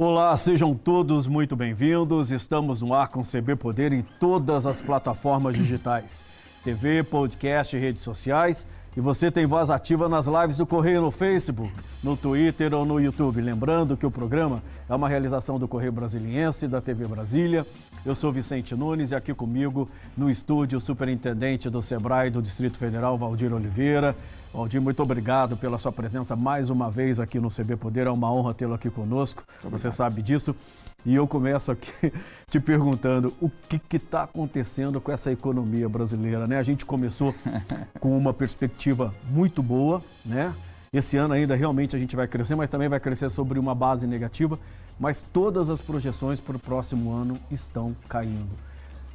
Olá, 0.00 0.36
sejam 0.36 0.76
todos 0.76 1.26
muito 1.26 1.56
bem-vindos. 1.56 2.30
Estamos 2.30 2.80
no 2.80 2.94
ar 2.94 3.08
com 3.08 3.20
CB 3.20 3.56
Poder 3.56 3.92
em 3.92 4.02
todas 4.20 4.64
as 4.64 4.80
plataformas 4.80 5.56
digitais: 5.56 6.24
TV, 6.62 7.02
podcast 7.02 7.76
redes 7.76 8.04
sociais. 8.04 8.64
E 8.96 9.00
você 9.00 9.28
tem 9.28 9.44
voz 9.44 9.70
ativa 9.70 10.08
nas 10.08 10.28
lives 10.28 10.58
do 10.58 10.66
Correio 10.66 11.02
no 11.02 11.10
Facebook, 11.10 11.72
no 12.00 12.16
Twitter 12.16 12.74
ou 12.74 12.86
no 12.86 13.00
YouTube. 13.00 13.40
Lembrando 13.40 13.96
que 13.96 14.06
o 14.06 14.10
programa 14.10 14.62
é 14.88 14.94
uma 14.94 15.08
realização 15.08 15.58
do 15.58 15.66
Correio 15.66 15.90
Brasiliense, 15.90 16.68
da 16.68 16.80
TV 16.80 17.04
Brasília. 17.08 17.66
Eu 18.06 18.14
sou 18.14 18.32
Vicente 18.32 18.76
Nunes 18.76 19.10
e 19.10 19.16
aqui 19.16 19.34
comigo 19.34 19.88
no 20.16 20.30
estúdio 20.30 20.78
o 20.78 20.80
superintendente 20.80 21.68
do 21.68 21.82
SEBRAE 21.82 22.30
do 22.30 22.40
Distrito 22.40 22.78
Federal, 22.78 23.18
Valdir 23.18 23.52
Oliveira. 23.52 24.14
Valdir, 24.52 24.80
muito 24.80 25.02
obrigado 25.02 25.56
pela 25.56 25.78
sua 25.78 25.92
presença 25.92 26.34
mais 26.34 26.70
uma 26.70 26.90
vez 26.90 27.20
aqui 27.20 27.38
no 27.38 27.48
CB 27.48 27.76
Poder. 27.76 28.06
É 28.06 28.10
uma 28.10 28.32
honra 28.32 28.54
tê-lo 28.54 28.74
aqui 28.74 28.88
conosco. 28.88 29.44
Você 29.64 29.90
sabe 29.90 30.22
disso. 30.22 30.56
E 31.04 31.14
eu 31.14 31.26
começo 31.26 31.70
aqui 31.70 32.12
te 32.48 32.58
perguntando 32.58 33.32
o 33.40 33.50
que 33.50 33.96
está 33.96 34.22
acontecendo 34.22 35.00
com 35.00 35.12
essa 35.12 35.30
economia 35.30 35.88
brasileira, 35.88 36.46
né? 36.46 36.58
A 36.58 36.62
gente 36.62 36.84
começou 36.84 37.34
com 38.00 38.16
uma 38.16 38.32
perspectiva 38.32 39.14
muito 39.30 39.62
boa, 39.62 40.02
né? 40.24 40.54
Esse 40.92 41.18
ano 41.18 41.34
ainda 41.34 41.54
realmente 41.54 41.94
a 41.94 41.98
gente 41.98 42.16
vai 42.16 42.26
crescer, 42.26 42.54
mas 42.54 42.70
também 42.70 42.88
vai 42.88 42.98
crescer 42.98 43.30
sobre 43.30 43.58
uma 43.58 43.74
base 43.74 44.06
negativa. 44.06 44.58
Mas 44.98 45.22
todas 45.22 45.68
as 45.68 45.80
projeções 45.80 46.40
para 46.40 46.56
o 46.56 46.58
próximo 46.58 47.12
ano 47.12 47.38
estão 47.50 47.94
caindo. 48.08 48.48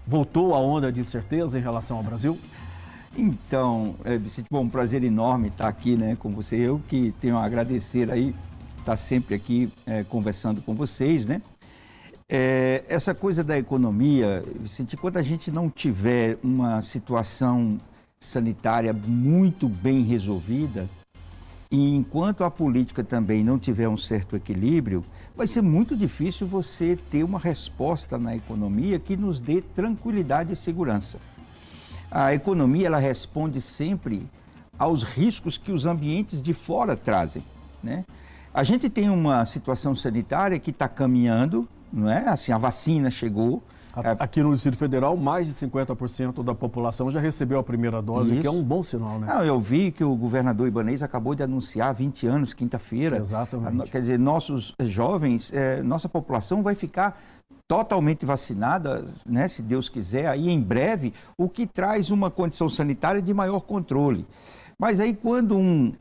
Voltou 0.06 0.54
a 0.54 0.60
onda 0.60 0.92
de 0.92 1.02
incerteza 1.02 1.58
em 1.58 1.62
relação 1.62 1.98
ao 1.98 2.04
Brasil? 2.04 2.40
Então, 3.16 3.96
é, 4.04 4.18
Vicente, 4.18 4.48
bom, 4.50 4.62
um 4.62 4.70
prazer 4.70 5.04
enorme 5.04 5.50
estar 5.50 5.68
aqui 5.68 5.96
né, 5.96 6.16
com 6.16 6.32
você. 6.32 6.56
Eu 6.56 6.82
que 6.88 7.14
tenho 7.22 7.38
a 7.38 7.46
agradecer 7.46 8.12
aí, 8.12 8.34
estar 8.80 8.96
sempre 8.96 9.36
aqui 9.36 9.72
é, 9.86 10.04
conversando 10.04 10.62
com 10.62 10.74
vocês, 10.74 11.26
né? 11.26 11.42
É, 12.28 12.84
essa 12.88 13.14
coisa 13.14 13.44
da 13.44 13.58
economia, 13.58 14.44
Vicente, 14.60 14.98
quando 14.98 15.18
a 15.18 15.22
gente 15.22 15.52
não 15.52 15.70
tiver 15.70 16.38
uma 16.42 16.82
situação 16.82 17.78
sanitária 18.20 18.92
muito 18.94 19.70
bem 19.70 20.02
resolvida, 20.02 20.90
e 21.70 21.96
enquanto 21.96 22.44
a 22.44 22.50
política 22.50 23.04
também 23.04 23.44
não 23.44 23.60
tiver 23.60 23.88
um 23.88 23.98
certo 23.98 24.36
equilíbrio, 24.36 25.04
vai 25.36 25.46
ser 25.46 25.62
muito 25.62 25.96
difícil 25.96 26.48
você 26.48 26.96
ter 26.96 27.24
uma 27.24 27.40
resposta 27.40 28.18
na 28.18 28.36
economia 28.36 28.98
que 28.98 29.16
nos 29.16 29.40
dê 29.40 29.62
tranquilidade 29.62 30.54
e 30.54 30.56
segurança 30.56 31.20
a 32.14 32.32
economia 32.32 32.86
ela 32.86 33.00
responde 33.00 33.60
sempre 33.60 34.30
aos 34.78 35.02
riscos 35.02 35.58
que 35.58 35.72
os 35.72 35.88
ambientes 35.88 36.44
de 36.44 36.54
fora 36.54 36.96
trazem. 36.96 37.44
Né? 37.82 38.06
A 38.54 38.62
gente 38.62 38.88
tem 38.88 39.10
uma 39.10 39.44
situação 39.48 39.96
sanitária 39.96 40.60
que 40.60 40.70
está 40.70 40.88
caminhando, 40.88 41.68
não 41.92 42.08
é? 42.08 42.30
Assim, 42.30 42.52
a 42.52 42.58
vacina 42.60 43.10
chegou. 43.10 43.64
É 44.02 44.16
aqui 44.18 44.42
no 44.42 44.52
Distrito 44.52 44.78
Federal, 44.78 45.16
mais 45.16 45.48
de 45.48 45.54
50% 45.54 46.44
da 46.44 46.56
população 46.56 47.12
já 47.12 47.20
recebeu 47.20 47.60
a 47.60 47.64
primeira 47.64 48.02
dose, 48.02 48.32
Isso. 48.34 48.42
que 48.42 48.48
é 48.48 48.52
um 48.52 48.64
bom 48.64 48.82
sinal, 48.82 49.20
né? 49.20 49.28
Não, 49.28 49.46
eu 49.46 49.60
vi 49.60 49.92
que 49.92 50.04
o 50.04 50.16
governador 50.16 50.68
Ibanez 50.68 51.04
acabou 51.04 51.36
de 51.36 51.44
anunciar 51.44 51.94
20 51.94 52.26
anos, 52.26 52.54
quinta-feira. 52.54 53.18
Exatamente. 53.18 53.92
Quer 53.92 54.02
dizer, 54.02 54.18
nossos 54.18 54.74
jovens, 54.80 55.54
é, 55.54 55.84
nossa 55.84 56.10
população 56.10 56.64
vai 56.64 56.74
ficar 56.74 57.20
totalmente 57.68 58.26
vacinada, 58.26 59.06
né, 59.26 59.48
se 59.48 59.62
Deus 59.62 59.88
quiser, 59.90 60.28
aí 60.28 60.50
em 60.50 60.62
breve, 60.62 61.14
o 61.38 61.48
que 61.48 61.66
traz 61.66 62.12
uma 62.12 62.30
condição 62.30 62.68
sanitária 62.68 63.22
de 63.22 63.34
maior 63.34 63.62
controle. 63.62 64.26
Mas 64.78 65.00
aí 65.00 65.14
quando 65.14 65.56
um, 65.56 65.94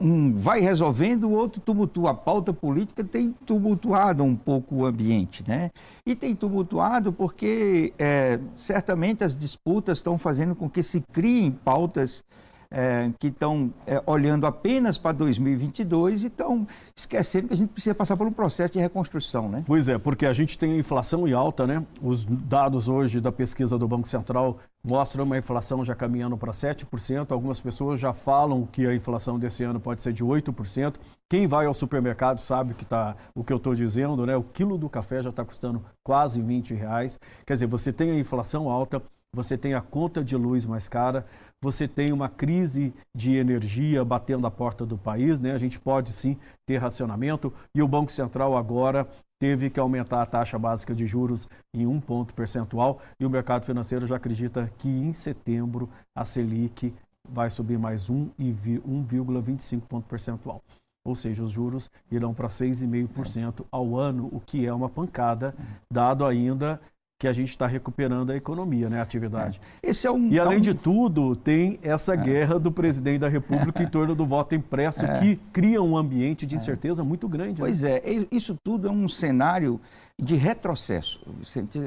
um 0.00 0.32
vai 0.32 0.60
resolvendo, 0.60 1.24
o 1.24 1.32
outro 1.32 1.60
tumultua. 1.60 2.10
A 2.10 2.14
pauta 2.14 2.52
política 2.52 3.02
tem 3.02 3.32
tumultuado 3.44 4.22
um 4.22 4.36
pouco 4.36 4.76
o 4.76 4.86
ambiente, 4.86 5.42
né? 5.46 5.70
E 6.04 6.14
tem 6.14 6.34
tumultuado 6.34 7.12
porque 7.12 7.92
é, 7.98 8.38
certamente 8.54 9.24
as 9.24 9.36
disputas 9.36 9.98
estão 9.98 10.18
fazendo 10.18 10.54
com 10.54 10.68
que 10.68 10.82
se 10.82 11.00
criem 11.00 11.50
pautas 11.50 12.22
é, 12.70 13.10
que 13.18 13.28
estão 13.28 13.72
é, 13.86 14.02
olhando 14.06 14.46
apenas 14.46 14.98
para 14.98 15.12
2022 15.12 16.24
e 16.24 16.26
estão 16.26 16.66
esquecendo 16.94 17.48
que 17.48 17.54
a 17.54 17.56
gente 17.56 17.70
precisa 17.70 17.94
passar 17.94 18.16
por 18.16 18.26
um 18.26 18.32
processo 18.32 18.72
de 18.72 18.78
reconstrução, 18.78 19.48
né? 19.48 19.64
Pois 19.66 19.88
é, 19.88 19.98
porque 19.98 20.26
a 20.26 20.32
gente 20.32 20.58
tem 20.58 20.78
inflação 20.78 21.26
e 21.26 21.32
alta, 21.32 21.66
né? 21.66 21.84
Os 22.00 22.24
dados 22.24 22.88
hoje 22.88 23.20
da 23.20 23.32
pesquisa 23.32 23.78
do 23.78 23.86
Banco 23.86 24.08
Central 24.08 24.58
mostram 24.86 25.24
uma 25.24 25.36
inflação 25.36 25.84
já 25.84 25.94
caminhando 25.94 26.36
para 26.36 26.52
7%. 26.52 27.32
Algumas 27.32 27.60
pessoas 27.60 27.98
já 27.98 28.12
falam 28.12 28.66
que 28.66 28.86
a 28.86 28.94
inflação 28.94 29.38
desse 29.38 29.64
ano 29.64 29.80
pode 29.80 30.00
ser 30.00 30.12
de 30.12 30.24
8%. 30.24 30.94
Quem 31.28 31.48
vai 31.48 31.66
ao 31.66 31.74
supermercado 31.74 32.38
sabe 32.38 32.74
que 32.74 32.84
tá, 32.84 33.16
o 33.34 33.42
que 33.42 33.52
eu 33.52 33.56
estou 33.56 33.74
dizendo, 33.74 34.24
né? 34.24 34.36
O 34.36 34.44
quilo 34.44 34.78
do 34.78 34.88
café 34.88 35.22
já 35.22 35.30
está 35.30 35.44
custando 35.44 35.84
quase 36.04 36.40
20 36.40 36.72
reais. 36.74 37.18
Quer 37.44 37.54
dizer, 37.54 37.66
você 37.66 37.92
tem 37.92 38.12
a 38.12 38.18
inflação 38.18 38.70
alta, 38.70 39.02
você 39.34 39.58
tem 39.58 39.74
a 39.74 39.80
conta 39.80 40.22
de 40.22 40.36
luz 40.36 40.64
mais 40.64 40.88
cara, 40.88 41.26
você 41.62 41.88
tem 41.88 42.12
uma 42.12 42.28
crise 42.28 42.92
de 43.14 43.36
energia 43.36 44.04
batendo 44.04 44.46
a 44.46 44.50
porta 44.50 44.84
do 44.84 44.98
país, 44.98 45.40
né? 45.40 45.52
A 45.52 45.58
gente 45.58 45.80
pode 45.80 46.12
sim 46.12 46.36
ter 46.66 46.76
racionamento 46.78 47.52
e 47.74 47.82
o 47.82 47.88
Banco 47.88 48.12
Central 48.12 48.56
agora 48.56 49.08
teve 49.38 49.68
que 49.70 49.80
aumentar 49.80 50.22
a 50.22 50.26
taxa 50.26 50.58
básica 50.58 50.94
de 50.94 51.06
juros 51.06 51.48
em 51.74 51.86
um 51.86 52.00
ponto 52.00 52.34
percentual 52.34 53.00
e 53.18 53.26
o 53.26 53.30
mercado 53.30 53.64
financeiro 53.64 54.06
já 54.06 54.16
acredita 54.16 54.70
que 54.78 54.88
em 54.88 55.12
setembro 55.12 55.88
a 56.14 56.24
Selic 56.24 56.94
vai 57.28 57.50
subir 57.50 57.78
mais 57.78 58.08
1,25 58.08 59.80
ponto 59.82 60.06
percentual. 60.06 60.62
Ou 61.04 61.14
seja, 61.14 61.42
os 61.42 61.52
juros 61.52 61.88
irão 62.10 62.34
para 62.34 62.48
6,5% 62.48 63.64
ao 63.70 63.96
ano, 63.96 64.28
o 64.32 64.40
que 64.40 64.66
é 64.66 64.72
uma 64.72 64.88
pancada, 64.88 65.54
dado 65.90 66.24
ainda 66.24 66.80
que 67.18 67.26
a 67.26 67.32
gente 67.32 67.48
está 67.48 67.66
recuperando 67.66 68.30
a 68.30 68.36
economia, 68.36 68.90
né, 68.90 68.98
a 68.98 69.02
atividade. 69.02 69.60
É. 69.82 69.90
Esse 69.90 70.06
é 70.06 70.10
um, 70.10 70.28
e 70.28 70.38
além 70.38 70.56
é 70.56 70.58
um... 70.58 70.60
de 70.60 70.74
tudo, 70.74 71.34
tem 71.34 71.78
essa 71.82 72.12
é. 72.12 72.16
guerra 72.16 72.58
do 72.58 72.70
presidente 72.70 73.20
da 73.20 73.28
República 73.28 73.82
em 73.82 73.88
torno 73.88 74.14
do 74.14 74.26
voto 74.26 74.54
impresso, 74.54 75.06
é. 75.06 75.20
que 75.20 75.36
cria 75.52 75.82
um 75.82 75.96
ambiente 75.96 76.44
de 76.44 76.54
é. 76.54 76.58
incerteza 76.58 77.02
muito 77.02 77.26
grande. 77.26 77.62
Né? 77.62 77.68
Pois 77.68 77.82
né? 77.82 77.96
é, 77.98 78.26
isso 78.30 78.56
tudo 78.62 78.88
é 78.88 78.90
um 78.90 79.08
cenário 79.08 79.80
de 80.20 80.36
retrocesso. 80.36 81.20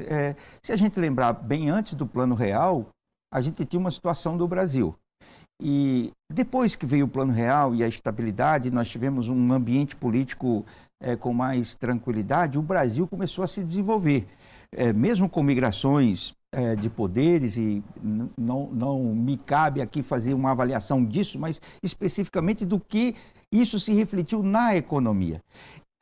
É, 0.08 0.34
se 0.62 0.72
a 0.72 0.76
gente 0.76 0.98
lembrar 0.98 1.32
bem 1.32 1.70
antes 1.70 1.94
do 1.94 2.06
Plano 2.06 2.34
Real, 2.34 2.88
a 3.32 3.40
gente 3.40 3.64
tinha 3.64 3.78
uma 3.78 3.90
situação 3.90 4.36
do 4.36 4.48
Brasil. 4.48 4.94
E 5.62 6.10
depois 6.32 6.74
que 6.74 6.86
veio 6.86 7.04
o 7.04 7.08
Plano 7.08 7.32
Real 7.32 7.74
e 7.74 7.84
a 7.84 7.88
estabilidade, 7.88 8.70
nós 8.70 8.88
tivemos 8.88 9.28
um 9.28 9.52
ambiente 9.52 9.94
político 9.94 10.64
é, 11.00 11.14
com 11.16 11.32
mais 11.32 11.74
tranquilidade, 11.74 12.58
o 12.58 12.62
Brasil 12.62 13.06
começou 13.06 13.44
a 13.44 13.46
se 13.46 13.62
desenvolver 13.62 14.26
é, 14.74 14.92
mesmo 14.92 15.28
com 15.28 15.42
migrações 15.42 16.34
é, 16.52 16.74
de 16.74 16.88
poderes, 16.90 17.56
e 17.56 17.82
não, 18.36 18.68
não 18.72 19.14
me 19.14 19.36
cabe 19.36 19.80
aqui 19.80 20.02
fazer 20.02 20.34
uma 20.34 20.50
avaliação 20.50 21.04
disso, 21.04 21.38
mas 21.38 21.60
especificamente 21.82 22.64
do 22.64 22.78
que 22.78 23.14
isso 23.52 23.78
se 23.80 23.92
refletiu 23.92 24.42
na 24.42 24.76
economia. 24.76 25.42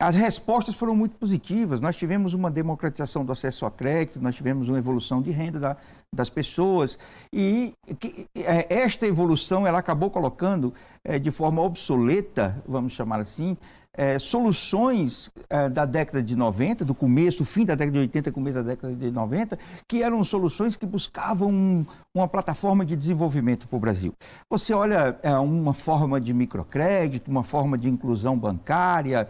As 0.01 0.15
respostas 0.15 0.75
foram 0.75 0.95
muito 0.95 1.17
positivas. 1.17 1.81
Nós 1.81 1.97
tivemos 1.97 2.33
uma 2.33 2.49
democratização 2.49 3.25
do 3.25 3.33
acesso 3.33 3.65
a 3.65 3.71
crédito, 3.71 4.21
nós 4.21 4.33
tivemos 4.33 4.69
uma 4.69 4.77
evolução 4.77 5.21
de 5.21 5.29
renda 5.29 5.59
da, 5.59 5.77
das 6.13 6.29
pessoas 6.29 6.97
e 7.31 7.73
que, 7.99 8.27
é, 8.35 8.65
esta 8.73 9.05
evolução 9.05 9.65
ela 9.65 9.79
acabou 9.79 10.09
colocando 10.09 10.73
é, 11.03 11.19
de 11.19 11.31
forma 11.31 11.61
obsoleta, 11.61 12.61
vamos 12.67 12.93
chamar 12.93 13.19
assim, 13.19 13.55
é, 13.95 14.17
soluções 14.17 15.31
é, 15.49 15.67
da 15.67 15.85
década 15.85 16.21
de 16.21 16.35
90, 16.35 16.85
do 16.85 16.95
começo, 16.95 17.43
fim 17.43 17.65
da 17.65 17.75
década 17.75 17.93
de 17.93 17.99
80, 17.99 18.31
começo 18.31 18.55
da 18.57 18.63
década 18.63 18.95
de 18.95 19.11
90, 19.11 19.59
que 19.87 20.03
eram 20.03 20.23
soluções 20.23 20.75
que 20.75 20.85
buscavam 20.85 21.49
um, 21.49 21.85
uma 22.15 22.27
plataforma 22.27 22.85
de 22.85 22.95
desenvolvimento 22.95 23.67
para 23.67 23.77
o 23.77 23.79
Brasil. 23.79 24.13
Você 24.49 24.73
olha 24.73 25.17
é, 25.21 25.37
uma 25.37 25.73
forma 25.73 26.21
de 26.21 26.33
microcrédito, 26.33 27.29
uma 27.29 27.43
forma 27.43 27.77
de 27.77 27.89
inclusão 27.89 28.37
bancária, 28.37 29.27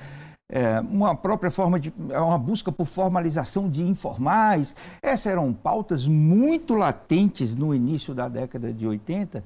é, 0.52 0.80
uma 0.80 1.16
própria 1.16 1.52
forma 1.52 1.80
de 1.80 1.94
é, 2.10 2.20
uma 2.20 2.38
busca 2.38 2.72
por 2.72 2.86
formalização 2.86 3.70
de 3.70 3.84
informais. 3.84 4.76
Essas 5.02 5.28
eram 5.28 5.54
pautas 5.54 6.08
muito 6.08 6.74
latentes 6.74 7.54
no 7.54 7.74
início 7.74 8.14
da 8.14 8.28
década 8.28 8.74
de 8.74 8.88
80, 8.88 9.44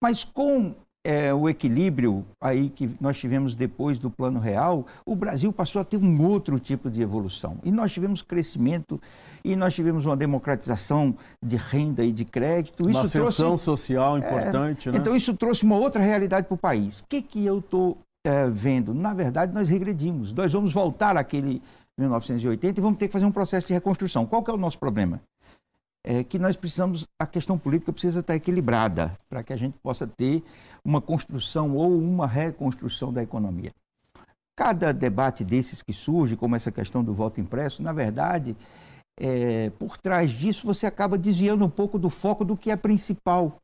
mas 0.00 0.22
com 0.22 0.74
é, 1.06 1.32
o 1.32 1.48
equilíbrio 1.48 2.24
aí 2.40 2.68
que 2.68 2.90
nós 3.00 3.16
tivemos 3.16 3.54
depois 3.54 3.96
do 3.96 4.10
Plano 4.10 4.40
Real, 4.40 4.84
o 5.04 5.14
Brasil 5.14 5.52
passou 5.52 5.80
a 5.80 5.84
ter 5.84 5.96
um 5.96 6.26
outro 6.26 6.58
tipo 6.58 6.90
de 6.90 7.00
evolução. 7.00 7.58
E 7.62 7.70
nós 7.70 7.92
tivemos 7.92 8.22
crescimento 8.22 9.00
e 9.44 9.54
nós 9.54 9.72
tivemos 9.72 10.04
uma 10.04 10.16
democratização 10.16 11.14
de 11.40 11.56
renda 11.56 12.04
e 12.04 12.10
de 12.10 12.24
crédito. 12.24 12.82
Uma 12.82 12.90
isso 12.90 13.00
ascensão 13.00 13.46
trouxe, 13.46 13.64
social 13.64 14.18
importante, 14.18 14.88
é, 14.88 14.92
né? 14.92 14.98
Então 14.98 15.14
isso 15.14 15.32
trouxe 15.34 15.62
uma 15.62 15.76
outra 15.76 16.02
realidade 16.02 16.48
para 16.48 16.54
o 16.54 16.58
país. 16.58 17.00
O 17.00 17.04
que, 17.08 17.22
que 17.22 17.46
eu 17.46 17.60
estou 17.60 17.98
é, 18.28 18.48
vendo? 18.48 18.94
Na 18.94 19.14
verdade, 19.14 19.52
nós 19.52 19.68
regredimos. 19.68 20.32
Nós 20.32 20.52
vamos 20.52 20.72
voltar 20.72 21.16
àquele 21.16 21.62
1980 21.98 22.78
e 22.78 22.82
vamos 22.82 22.98
ter 22.98 23.06
que 23.08 23.12
fazer 23.12 23.24
um 23.24 23.32
processo 23.32 23.66
de 23.66 23.72
reconstrução. 23.72 24.26
Qual 24.26 24.42
que 24.42 24.50
é 24.50 24.54
o 24.54 24.58
nosso 24.58 24.78
problema? 24.78 25.20
é 26.06 26.22
que 26.22 26.38
nós 26.38 26.56
precisamos, 26.56 27.04
a 27.18 27.26
questão 27.26 27.58
política 27.58 27.92
precisa 27.92 28.20
estar 28.20 28.36
equilibrada 28.36 29.18
para 29.28 29.42
que 29.42 29.52
a 29.52 29.56
gente 29.56 29.76
possa 29.82 30.06
ter 30.06 30.42
uma 30.84 31.00
construção 31.00 31.76
ou 31.76 31.98
uma 31.98 32.28
reconstrução 32.28 33.12
da 33.12 33.22
economia. 33.22 33.72
cada 34.58 34.90
debate 34.90 35.44
desses 35.44 35.82
que 35.82 35.92
surge, 35.92 36.34
como 36.34 36.56
essa 36.56 36.72
questão 36.72 37.04
do 37.04 37.12
voto 37.12 37.38
impresso, 37.38 37.82
na 37.82 37.92
verdade, 37.92 38.56
é, 39.20 39.68
por 39.78 39.98
trás 39.98 40.30
disso 40.30 40.66
você 40.66 40.86
acaba 40.86 41.18
desviando 41.18 41.62
um 41.62 41.68
pouco 41.68 41.98
do 41.98 42.08
foco 42.08 42.42
do 42.42 42.56
que 42.56 42.70
é 42.70 42.76
principal. 42.76 43.58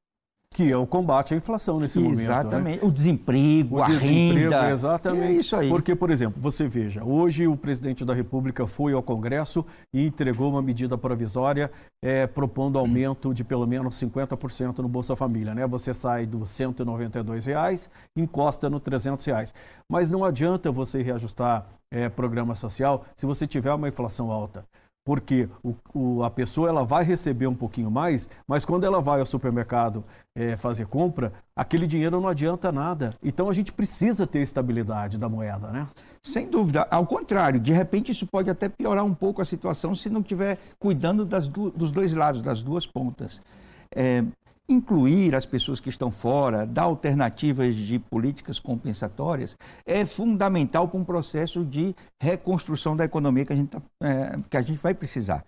Que 0.52 0.70
é 0.70 0.76
o 0.76 0.86
combate 0.86 1.34
à 1.34 1.36
inflação 1.36 1.80
nesse 1.80 1.98
exatamente. 1.98 2.16
momento. 2.16 2.28
Né? 2.28 2.40
Exatamente. 2.40 2.82
Né? 2.82 2.88
O 2.88 2.92
desemprego, 2.92 3.76
o 3.76 3.82
a 3.82 3.86
desemprego, 3.86 4.50
renda. 4.50 4.70
Exatamente. 4.70 5.24
É 5.24 5.32
isso 5.32 5.56
aí. 5.56 5.68
Porque, 5.68 5.94
por 5.94 6.10
exemplo, 6.10 6.40
você 6.40 6.66
veja, 6.66 7.02
hoje 7.04 7.46
o 7.46 7.56
presidente 7.56 8.04
da 8.04 8.14
República 8.14 8.66
foi 8.66 8.92
ao 8.92 9.02
Congresso 9.02 9.64
e 9.94 10.06
entregou 10.06 10.50
uma 10.50 10.62
medida 10.62 10.98
provisória 10.98 11.70
é, 12.04 12.26
propondo 12.26 12.78
aumento 12.78 13.32
de 13.32 13.44
pelo 13.44 13.66
menos 13.66 13.94
50% 13.94 14.78
no 14.78 14.88
Bolsa 14.88 15.16
Família. 15.16 15.54
Né? 15.54 15.66
Você 15.66 15.94
sai 15.94 16.26
dos 16.26 16.50
192 16.50 17.46
reais, 17.46 17.90
encosta 18.16 18.68
no 18.68 18.78
300 18.78 19.24
reais. 19.24 19.54
Mas 19.90 20.10
não 20.10 20.24
adianta 20.24 20.70
você 20.70 21.02
reajustar 21.02 21.66
é, 21.90 22.08
programa 22.08 22.54
social 22.54 23.04
se 23.16 23.26
você 23.26 23.46
tiver 23.46 23.72
uma 23.72 23.88
inflação 23.88 24.30
alta 24.30 24.64
porque 25.04 25.48
o, 25.62 25.74
o, 25.92 26.22
a 26.22 26.30
pessoa 26.30 26.68
ela 26.68 26.84
vai 26.84 27.04
receber 27.04 27.46
um 27.46 27.54
pouquinho 27.54 27.90
mais, 27.90 28.28
mas 28.46 28.64
quando 28.64 28.84
ela 28.84 29.00
vai 29.00 29.20
ao 29.20 29.26
supermercado 29.26 30.04
é, 30.34 30.56
fazer 30.56 30.86
compra, 30.86 31.32
aquele 31.56 31.86
dinheiro 31.86 32.20
não 32.20 32.28
adianta 32.28 32.70
nada. 32.70 33.14
Então 33.22 33.50
a 33.50 33.52
gente 33.52 33.72
precisa 33.72 34.26
ter 34.26 34.40
estabilidade 34.40 35.18
da 35.18 35.28
moeda, 35.28 35.68
né? 35.68 35.88
Sem 36.22 36.48
dúvida. 36.48 36.86
Ao 36.90 37.04
contrário, 37.04 37.58
de 37.58 37.72
repente 37.72 38.12
isso 38.12 38.26
pode 38.26 38.48
até 38.48 38.68
piorar 38.68 39.04
um 39.04 39.14
pouco 39.14 39.42
a 39.42 39.44
situação 39.44 39.94
se 39.94 40.08
não 40.08 40.20
estiver 40.20 40.58
cuidando 40.78 41.24
do, 41.24 41.70
dos 41.70 41.90
dois 41.90 42.14
lados, 42.14 42.40
das 42.40 42.62
duas 42.62 42.86
pontas. 42.86 43.42
É, 43.94 44.24
incluir 44.72 45.34
as 45.34 45.46
pessoas 45.46 45.80
que 45.80 45.88
estão 45.88 46.10
fora, 46.10 46.66
dar 46.66 46.82
alternativas 46.82 47.74
de 47.74 47.98
políticas 47.98 48.58
compensatórias, 48.58 49.56
é 49.86 50.04
fundamental 50.04 50.88
para 50.88 50.98
um 50.98 51.04
processo 51.04 51.64
de 51.64 51.94
reconstrução 52.20 52.96
da 52.96 53.04
economia 53.04 53.44
que 53.44 53.52
a 53.52 53.56
gente, 53.56 53.68
tá, 53.68 53.82
é, 54.00 54.38
que 54.50 54.56
a 54.56 54.62
gente 54.62 54.80
vai 54.82 54.94
precisar. 54.94 55.44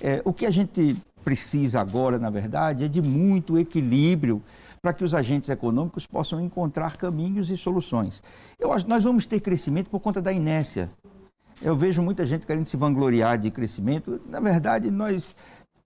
É, 0.00 0.20
o 0.24 0.32
que 0.32 0.44
a 0.44 0.50
gente 0.50 0.96
precisa 1.24 1.80
agora, 1.80 2.18
na 2.18 2.28
verdade, 2.28 2.84
é 2.84 2.88
de 2.88 3.00
muito 3.00 3.58
equilíbrio 3.58 4.42
para 4.82 4.92
que 4.92 5.02
os 5.02 5.14
agentes 5.14 5.48
econômicos 5.48 6.06
possam 6.06 6.38
encontrar 6.38 6.98
caminhos 6.98 7.50
e 7.50 7.56
soluções. 7.56 8.22
Eu 8.60 8.70
acho 8.70 8.86
nós 8.86 9.02
vamos 9.02 9.24
ter 9.24 9.40
crescimento 9.40 9.88
por 9.88 9.98
conta 9.98 10.20
da 10.20 10.30
inércia. 10.30 10.90
Eu 11.62 11.74
vejo 11.74 12.02
muita 12.02 12.26
gente 12.26 12.44
querendo 12.44 12.66
se 12.66 12.76
vangloriar 12.76 13.38
de 13.38 13.50
crescimento. 13.50 14.20
Na 14.28 14.40
verdade, 14.40 14.90
nós 14.90 15.34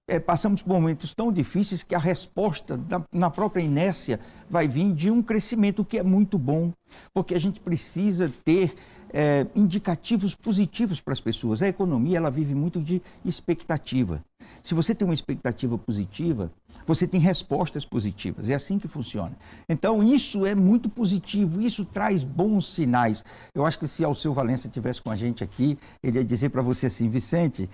é, 0.08 0.19
passamos 0.19 0.62
por 0.62 0.72
momentos 0.72 1.12
tão 1.12 1.31
difíceis 1.31 1.82
que 1.82 1.94
a 1.94 1.99
resposta 1.99 2.76
da, 2.76 3.05
na 3.12 3.31
própria 3.31 3.62
inércia 3.62 4.19
vai 4.49 4.66
vir 4.66 4.93
de 4.93 5.10
um 5.10 5.22
crescimento 5.22 5.84
que 5.84 5.99
é 5.99 6.02
muito 6.02 6.38
bom, 6.38 6.72
porque 7.12 7.34
a 7.34 7.38
gente 7.38 7.60
precisa 7.60 8.32
ter 8.43 8.75
é, 9.12 9.46
indicativos 9.55 10.34
positivos 10.34 11.00
para 11.00 11.12
as 11.12 11.20
pessoas. 11.20 11.62
A 11.62 11.69
economia 11.69 12.16
ela 12.16 12.31
vive 12.31 12.55
muito 12.55 12.81
de 12.81 13.02
expectativa. 13.25 14.25
Se 14.62 14.75
você 14.75 14.94
tem 14.94 15.06
uma 15.06 15.14
expectativa 15.14 15.76
positiva, 15.78 16.50
você 16.87 17.06
tem 17.06 17.20
respostas 17.20 17.84
positivas. 17.84 18.49
É 18.49 18.54
assim 18.54 18.78
que 18.78 18.88
funciona. 18.88 19.37
Então, 19.69 20.02
isso 20.02 20.46
é 20.46 20.54
muito 20.54 20.88
positivo, 20.88 21.61
isso 21.61 21.84
traz 21.84 22.25
bons 22.25 22.72
sinais. 22.72 23.25
Eu 23.54 23.66
acho 23.66 23.78
que 23.78 23.87
se 23.87 24.02
Alceu 24.02 24.32
Valença 24.32 24.69
estivesse 24.69 25.02
com 25.02 25.11
a 25.11 25.16
gente 25.16 25.44
aqui, 25.44 25.78
ele 26.02 26.19
ia 26.19 26.25
dizer 26.25 26.49
para 26.49 26.62
você 26.62 26.87
assim, 26.87 27.08
Vicente, 27.08 27.69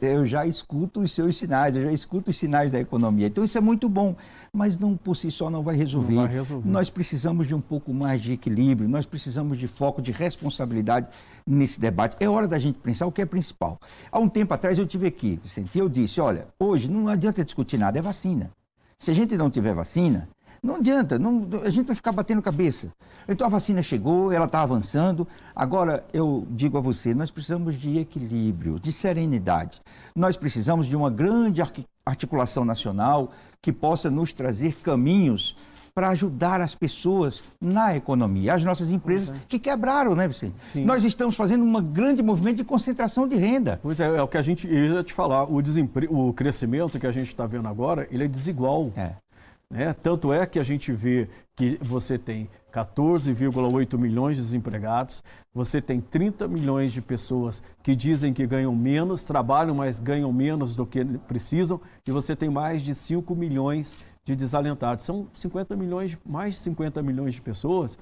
eu 0.00 0.24
já 0.24 0.46
escuto 0.46 1.00
os 1.00 1.12
seus 1.12 1.36
sinais, 1.36 1.76
eu 1.76 1.82
já 1.82 1.92
escuto 1.92 2.30
os 2.30 2.38
sinais 2.38 2.70
da 2.70 2.80
economia. 2.80 3.26
Então 3.26 3.44
isso 3.44 3.58
é 3.58 3.60
muito 3.60 3.88
bom, 3.88 4.16
mas 4.52 4.78
não 4.78 4.96
por 4.96 5.14
si 5.14 5.30
só 5.30 5.50
não 5.50 5.62
vai 5.62 5.76
resolver. 5.76 6.14
Não 6.14 6.22
vai 6.22 6.32
resolver. 6.32 6.68
Nós 6.68 6.88
precisamos 6.88 7.46
de 7.46 7.54
um 7.54 7.60
pouco 7.60 7.92
mais 7.92 8.20
de 8.20 8.32
equilíbrio, 8.32 8.88
nós 8.88 9.04
precisamos 9.04 9.58
de 9.58 9.68
foco, 9.68 10.00
de 10.00 10.10
responsabilidade 10.10 11.08
nesse 11.46 11.78
debate. 11.78 12.16
É 12.18 12.28
hora 12.28 12.48
da 12.48 12.58
gente 12.58 12.78
pensar 12.78 13.06
o 13.06 13.12
que 13.12 13.20
é 13.20 13.26
principal. 13.26 13.78
Há 14.10 14.18
um 14.18 14.28
tempo 14.28 14.54
atrás 14.54 14.78
eu 14.78 14.86
tive 14.86 15.06
aqui, 15.06 15.38
Vicente, 15.42 15.76
e 15.76 15.78
eu 15.78 15.88
disse, 15.88 16.20
olha, 16.20 16.46
hoje 16.58 16.90
não 16.90 17.08
adianta 17.08 17.44
discutir 17.44 17.78
nada, 17.78 17.98
é 17.98 18.02
vacina. 18.02 18.50
Se 18.98 19.10
a 19.10 19.14
gente 19.14 19.36
não 19.36 19.48
tiver 19.48 19.74
vacina, 19.74 20.28
não 20.62 20.76
adianta, 20.76 21.18
não, 21.18 21.48
a 21.64 21.70
gente 21.70 21.86
vai 21.86 21.96
ficar 21.96 22.12
batendo 22.12 22.42
cabeça. 22.42 22.92
Então 23.28 23.46
a 23.46 23.50
vacina 23.50 23.82
chegou, 23.82 24.32
ela 24.32 24.46
está 24.46 24.60
avançando. 24.62 25.26
Agora 25.54 26.04
eu 26.12 26.46
digo 26.50 26.78
a 26.78 26.80
você, 26.80 27.14
nós 27.14 27.30
precisamos 27.30 27.76
de 27.76 27.98
equilíbrio, 27.98 28.78
de 28.80 28.92
serenidade. 28.92 29.80
Nós 30.14 30.36
precisamos 30.36 30.86
de 30.86 30.96
uma 30.96 31.10
grande 31.10 31.62
articulação 32.04 32.64
nacional 32.64 33.30
que 33.62 33.72
possa 33.72 34.10
nos 34.10 34.32
trazer 34.32 34.76
caminhos 34.76 35.56
para 35.98 36.10
ajudar 36.10 36.60
as 36.60 36.76
pessoas 36.76 37.42
na 37.60 37.96
economia, 37.96 38.54
as 38.54 38.62
nossas 38.62 38.92
empresas 38.92 39.30
é. 39.30 39.40
que 39.48 39.58
quebraram, 39.58 40.14
né, 40.14 40.28
Vicente? 40.28 40.54
Sim. 40.58 40.84
Nós 40.84 41.02
estamos 41.02 41.34
fazendo 41.34 41.64
um 41.64 41.82
grande 41.82 42.22
movimento 42.22 42.58
de 42.58 42.64
concentração 42.64 43.26
de 43.26 43.34
renda. 43.34 43.80
Pois 43.82 43.98
é, 43.98 44.06
é 44.06 44.22
o 44.22 44.28
que 44.28 44.38
a 44.38 44.42
gente 44.42 44.68
ia 44.68 45.02
te 45.02 45.12
falar, 45.12 45.44
o, 45.50 45.58
o 46.10 46.32
crescimento 46.32 47.00
que 47.00 47.06
a 47.06 47.10
gente 47.10 47.26
está 47.26 47.46
vendo 47.46 47.66
agora, 47.66 48.06
ele 48.12 48.22
é 48.22 48.28
desigual. 48.28 48.92
É. 48.96 49.14
Né? 49.70 49.92
Tanto 49.92 50.32
é 50.32 50.46
que 50.46 50.58
a 50.58 50.62
gente 50.62 50.92
vê 50.92 51.28
que 51.56 51.78
você 51.82 52.16
tem 52.16 52.48
14,8 52.72 53.98
milhões 53.98 54.36
de 54.36 54.42
desempregados, 54.42 55.22
você 55.52 55.80
tem 55.80 56.00
30 56.00 56.46
milhões 56.48 56.92
de 56.92 57.02
pessoas 57.02 57.62
que 57.82 57.96
dizem 57.96 58.32
que 58.32 58.46
ganham 58.46 58.74
menos, 58.74 59.24
trabalham, 59.24 59.74
mas 59.74 59.98
ganham 59.98 60.32
menos 60.32 60.76
do 60.76 60.86
que 60.86 61.04
precisam, 61.04 61.80
e 62.06 62.10
você 62.10 62.36
tem 62.36 62.48
mais 62.48 62.82
de 62.82 62.94
5 62.94 63.34
milhões 63.34 63.96
de 64.24 64.36
desalentados. 64.36 65.04
São 65.04 65.28
50 65.34 65.76
milhões, 65.76 66.18
mais 66.24 66.54
de 66.54 66.60
50 66.60 67.02
milhões 67.02 67.34
de 67.34 67.42
pessoas 67.42 67.98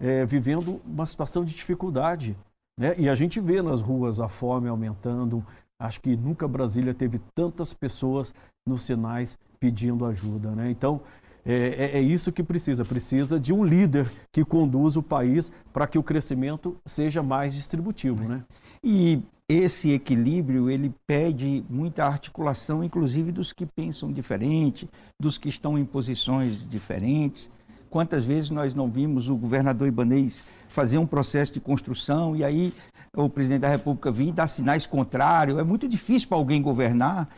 é, 0.00 0.24
vivendo 0.24 0.80
uma 0.84 1.06
situação 1.06 1.44
de 1.44 1.54
dificuldade. 1.54 2.36
Né? 2.78 2.94
E 2.98 3.08
a 3.08 3.14
gente 3.14 3.40
vê 3.40 3.60
nas 3.60 3.80
ruas 3.80 4.20
a 4.20 4.28
fome 4.28 4.68
aumentando. 4.68 5.44
Acho 5.80 6.00
que 6.00 6.16
nunca 6.16 6.48
Brasília 6.48 6.92
teve 6.92 7.20
tantas 7.34 7.72
pessoas 7.72 8.34
nos 8.66 8.82
sinais 8.82 9.38
pedindo 9.60 10.04
ajuda. 10.04 10.50
Né? 10.50 10.70
Então, 10.70 11.00
é, 11.46 11.52
é, 11.54 11.98
é, 11.98 12.00
isso 12.00 12.32
que 12.32 12.42
precisa. 12.42 12.84
Precisa 12.84 13.38
de 13.38 13.52
um 13.52 13.64
líder 13.64 14.10
que 14.32 14.44
conduza 14.44 14.98
o 14.98 15.02
país 15.02 15.52
para 15.72 15.86
que 15.86 15.98
o 15.98 16.02
crescimento 16.02 16.76
seja 16.84 17.22
mais 17.22 17.54
distributivo. 17.54 18.28
Né? 18.28 18.44
E 18.82 19.22
esse 19.48 19.92
equilíbrio, 19.92 20.68
ele 20.68 20.92
pede 21.06 21.64
muita 21.70 22.04
articulação, 22.04 22.84
inclusive 22.84 23.32
dos 23.32 23.52
que 23.52 23.64
pensam 23.64 24.12
diferente, 24.12 24.88
dos 25.18 25.38
que 25.38 25.48
estão 25.48 25.78
em 25.78 25.84
posições 25.84 26.68
diferentes. 26.68 27.48
Quantas 27.90 28.24
vezes 28.24 28.50
nós 28.50 28.74
não 28.74 28.90
vimos 28.90 29.28
o 29.28 29.36
governador 29.36 29.88
Ibanês 29.88 30.44
fazer 30.68 30.98
um 30.98 31.06
processo 31.06 31.52
de 31.52 31.60
construção 31.60 32.36
e 32.36 32.44
aí 32.44 32.72
o 33.16 33.28
presidente 33.28 33.62
da 33.62 33.68
República 33.68 34.10
vir 34.10 34.32
dar 34.32 34.48
sinais 34.48 34.86
contrários? 34.86 35.58
É 35.58 35.64
muito 35.64 35.88
difícil 35.88 36.28
para 36.28 36.38
alguém 36.38 36.60
governar 36.60 37.28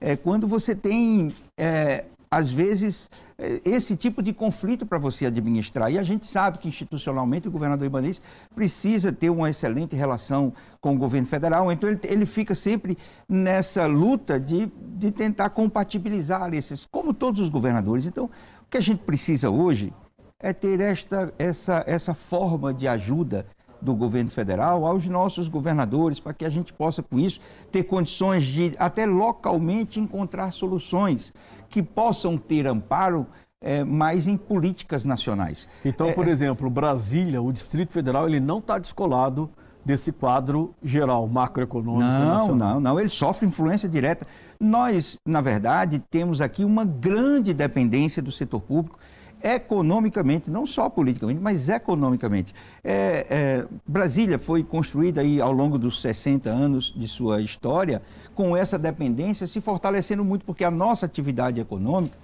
é, 0.00 0.16
quando 0.16 0.46
você 0.46 0.74
tem, 0.74 1.34
é, 1.58 2.04
às 2.30 2.50
vezes, 2.50 3.10
é, 3.38 3.60
esse 3.64 3.96
tipo 3.96 4.22
de 4.22 4.32
conflito 4.32 4.86
para 4.86 4.98
você 4.98 5.26
administrar. 5.26 5.92
E 5.92 5.98
a 5.98 6.02
gente 6.02 6.26
sabe 6.26 6.58
que 6.58 6.68
institucionalmente 6.68 7.48
o 7.48 7.50
governador 7.50 7.86
Ibanez 7.86 8.20
precisa 8.54 9.12
ter 9.12 9.30
uma 9.30 9.50
excelente 9.50 9.94
relação 9.94 10.52
com 10.80 10.94
o 10.94 10.98
governo 10.98 11.26
federal, 11.26 11.70
então 11.70 11.88
ele, 11.88 12.00
ele 12.04 12.26
fica 12.26 12.54
sempre 12.54 12.96
nessa 13.28 13.86
luta 13.86 14.40
de, 14.40 14.70
de 14.96 15.10
tentar 15.10 15.50
compatibilizar 15.50 16.52
esses, 16.54 16.86
como 16.86 17.12
todos 17.12 17.40
os 17.40 17.48
governadores. 17.48 18.06
Então, 18.06 18.24
o 18.24 18.30
que 18.70 18.78
a 18.78 18.82
gente 18.82 19.00
precisa 19.00 19.50
hoje 19.50 19.92
é 20.40 20.52
ter 20.52 20.80
esta, 20.80 21.32
essa, 21.38 21.84
essa 21.86 22.14
forma 22.14 22.72
de 22.72 22.88
ajuda 22.88 23.46
do 23.80 23.94
governo 23.94 24.30
federal 24.30 24.84
aos 24.86 25.06
nossos 25.06 25.48
governadores, 25.48 26.20
para 26.20 26.34
que 26.34 26.44
a 26.44 26.50
gente 26.50 26.72
possa, 26.72 27.02
com 27.02 27.18
isso, 27.18 27.40
ter 27.70 27.84
condições 27.84 28.44
de, 28.44 28.74
até 28.78 29.06
localmente, 29.06 29.98
encontrar 29.98 30.50
soluções 30.50 31.32
que 31.68 31.82
possam 31.82 32.36
ter 32.36 32.66
amparo 32.66 33.26
é, 33.62 33.84
mais 33.84 34.26
em 34.26 34.36
políticas 34.36 35.04
nacionais. 35.04 35.68
Então, 35.84 36.08
é, 36.08 36.12
por 36.12 36.28
é... 36.28 36.30
exemplo, 36.30 36.68
Brasília, 36.68 37.40
o 37.40 37.52
Distrito 37.52 37.92
Federal, 37.92 38.28
ele 38.28 38.40
não 38.40 38.58
está 38.58 38.78
descolado 38.78 39.50
desse 39.84 40.12
quadro 40.12 40.74
geral, 40.82 41.26
macroeconômico 41.26 42.04
não, 42.04 42.34
nacional. 42.34 42.74
Não, 42.74 42.80
não, 42.80 43.00
ele 43.00 43.08
sofre 43.08 43.46
influência 43.46 43.88
direta. 43.88 44.26
Nós, 44.58 45.18
na 45.26 45.40
verdade, 45.40 46.02
temos 46.10 46.42
aqui 46.42 46.64
uma 46.64 46.84
grande 46.84 47.54
dependência 47.54 48.22
do 48.22 48.30
setor 48.30 48.60
público 48.60 48.98
economicamente, 49.42 50.50
não 50.50 50.66
só 50.66 50.88
politicamente, 50.88 51.40
mas 51.40 51.68
economicamente. 51.68 52.54
É, 52.84 53.26
é, 53.30 53.66
Brasília 53.86 54.38
foi 54.38 54.62
construída 54.62 55.20
aí 55.20 55.40
ao 55.40 55.52
longo 55.52 55.78
dos 55.78 56.00
60 56.00 56.48
anos 56.48 56.92
de 56.94 57.08
sua 57.08 57.40
história 57.40 58.02
com 58.34 58.56
essa 58.56 58.78
dependência 58.78 59.46
se 59.46 59.60
fortalecendo 59.60 60.24
muito, 60.24 60.44
porque 60.44 60.64
a 60.64 60.70
nossa 60.70 61.06
atividade 61.06 61.60
econômica 61.60 62.18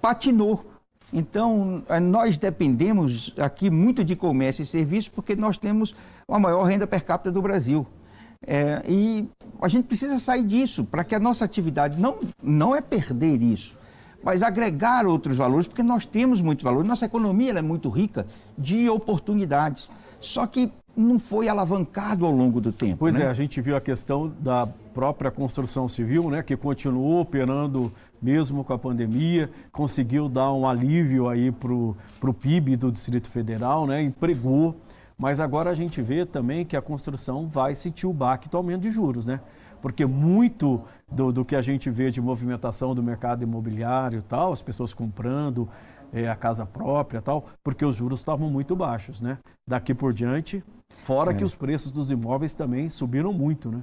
patinou. 0.00 0.64
Então, 1.12 1.82
é, 1.88 2.00
nós 2.00 2.36
dependemos 2.36 3.32
aqui 3.38 3.70
muito 3.70 4.04
de 4.04 4.16
comércio 4.16 4.62
e 4.62 4.66
serviços 4.66 5.08
porque 5.08 5.36
nós 5.36 5.58
temos 5.58 5.94
a 6.28 6.38
maior 6.38 6.64
renda 6.64 6.86
per 6.86 7.04
capita 7.04 7.30
do 7.30 7.42
Brasil. 7.42 7.86
É, 8.46 8.82
e 8.86 9.26
a 9.60 9.68
gente 9.68 9.86
precisa 9.86 10.18
sair 10.18 10.44
disso 10.44 10.84
para 10.84 11.02
que 11.02 11.14
a 11.14 11.20
nossa 11.20 11.44
atividade 11.44 12.00
não, 12.00 12.18
não 12.42 12.76
é 12.76 12.80
perder 12.80 13.40
isso, 13.40 13.76
mas 14.24 14.42
agregar 14.42 15.06
outros 15.06 15.36
valores, 15.36 15.66
porque 15.66 15.82
nós 15.82 16.06
temos 16.06 16.40
muitos 16.40 16.64
valores. 16.64 16.88
Nossa 16.88 17.04
economia 17.04 17.52
é 17.52 17.62
muito 17.62 17.88
rica 17.90 18.26
de 18.56 18.88
oportunidades. 18.88 19.90
Só 20.20 20.46
que 20.46 20.72
não 20.96 21.18
foi 21.18 21.48
alavancado 21.48 22.24
ao 22.24 22.32
longo 22.32 22.60
do 22.60 22.72
tempo. 22.72 22.98
Pois 23.00 23.16
né? 23.16 23.24
é, 23.24 23.26
a 23.26 23.34
gente 23.34 23.60
viu 23.60 23.76
a 23.76 23.80
questão 23.80 24.32
da 24.40 24.66
própria 24.94 25.30
construção 25.30 25.88
civil, 25.88 26.30
né, 26.30 26.42
que 26.42 26.56
continuou 26.56 27.20
operando 27.20 27.92
mesmo 28.22 28.64
com 28.64 28.72
a 28.72 28.78
pandemia, 28.78 29.50
conseguiu 29.70 30.28
dar 30.28 30.52
um 30.52 30.66
alívio 30.66 31.28
aí 31.28 31.52
para 31.52 31.72
o 31.72 32.34
PIB 32.40 32.76
do 32.76 32.90
Distrito 32.90 33.28
Federal, 33.28 33.86
né, 33.86 34.02
empregou, 34.02 34.76
mas 35.18 35.40
agora 35.40 35.68
a 35.68 35.74
gente 35.74 36.00
vê 36.00 36.24
também 36.24 36.64
que 36.64 36.76
a 36.76 36.80
construção 36.80 37.46
vai 37.48 37.74
sentir 37.74 38.06
o 38.06 38.12
baque 38.12 38.48
do 38.48 38.56
aumento 38.56 38.82
de 38.82 38.90
juros, 38.90 39.26
né? 39.26 39.40
Porque 39.84 40.06
muito 40.06 40.80
do, 41.12 41.30
do 41.30 41.44
que 41.44 41.54
a 41.54 41.60
gente 41.60 41.90
vê 41.90 42.10
de 42.10 42.18
movimentação 42.18 42.94
do 42.94 43.02
mercado 43.02 43.42
imobiliário 43.42 44.20
e 44.20 44.22
tal, 44.22 44.50
as 44.50 44.62
pessoas 44.62 44.94
comprando, 44.94 45.68
é, 46.10 46.26
a 46.26 46.34
casa 46.34 46.64
própria 46.64 47.20
tal, 47.20 47.44
porque 47.62 47.84
os 47.84 47.94
juros 47.94 48.20
estavam 48.20 48.48
muito 48.48 48.74
baixos, 48.74 49.20
né? 49.20 49.36
Daqui 49.68 49.92
por 49.92 50.14
diante, 50.14 50.64
fora 51.02 51.32
é. 51.32 51.34
que 51.34 51.44
os 51.44 51.54
preços 51.54 51.92
dos 51.92 52.10
imóveis 52.10 52.54
também 52.54 52.88
subiram 52.88 53.30
muito, 53.30 53.70
né? 53.70 53.82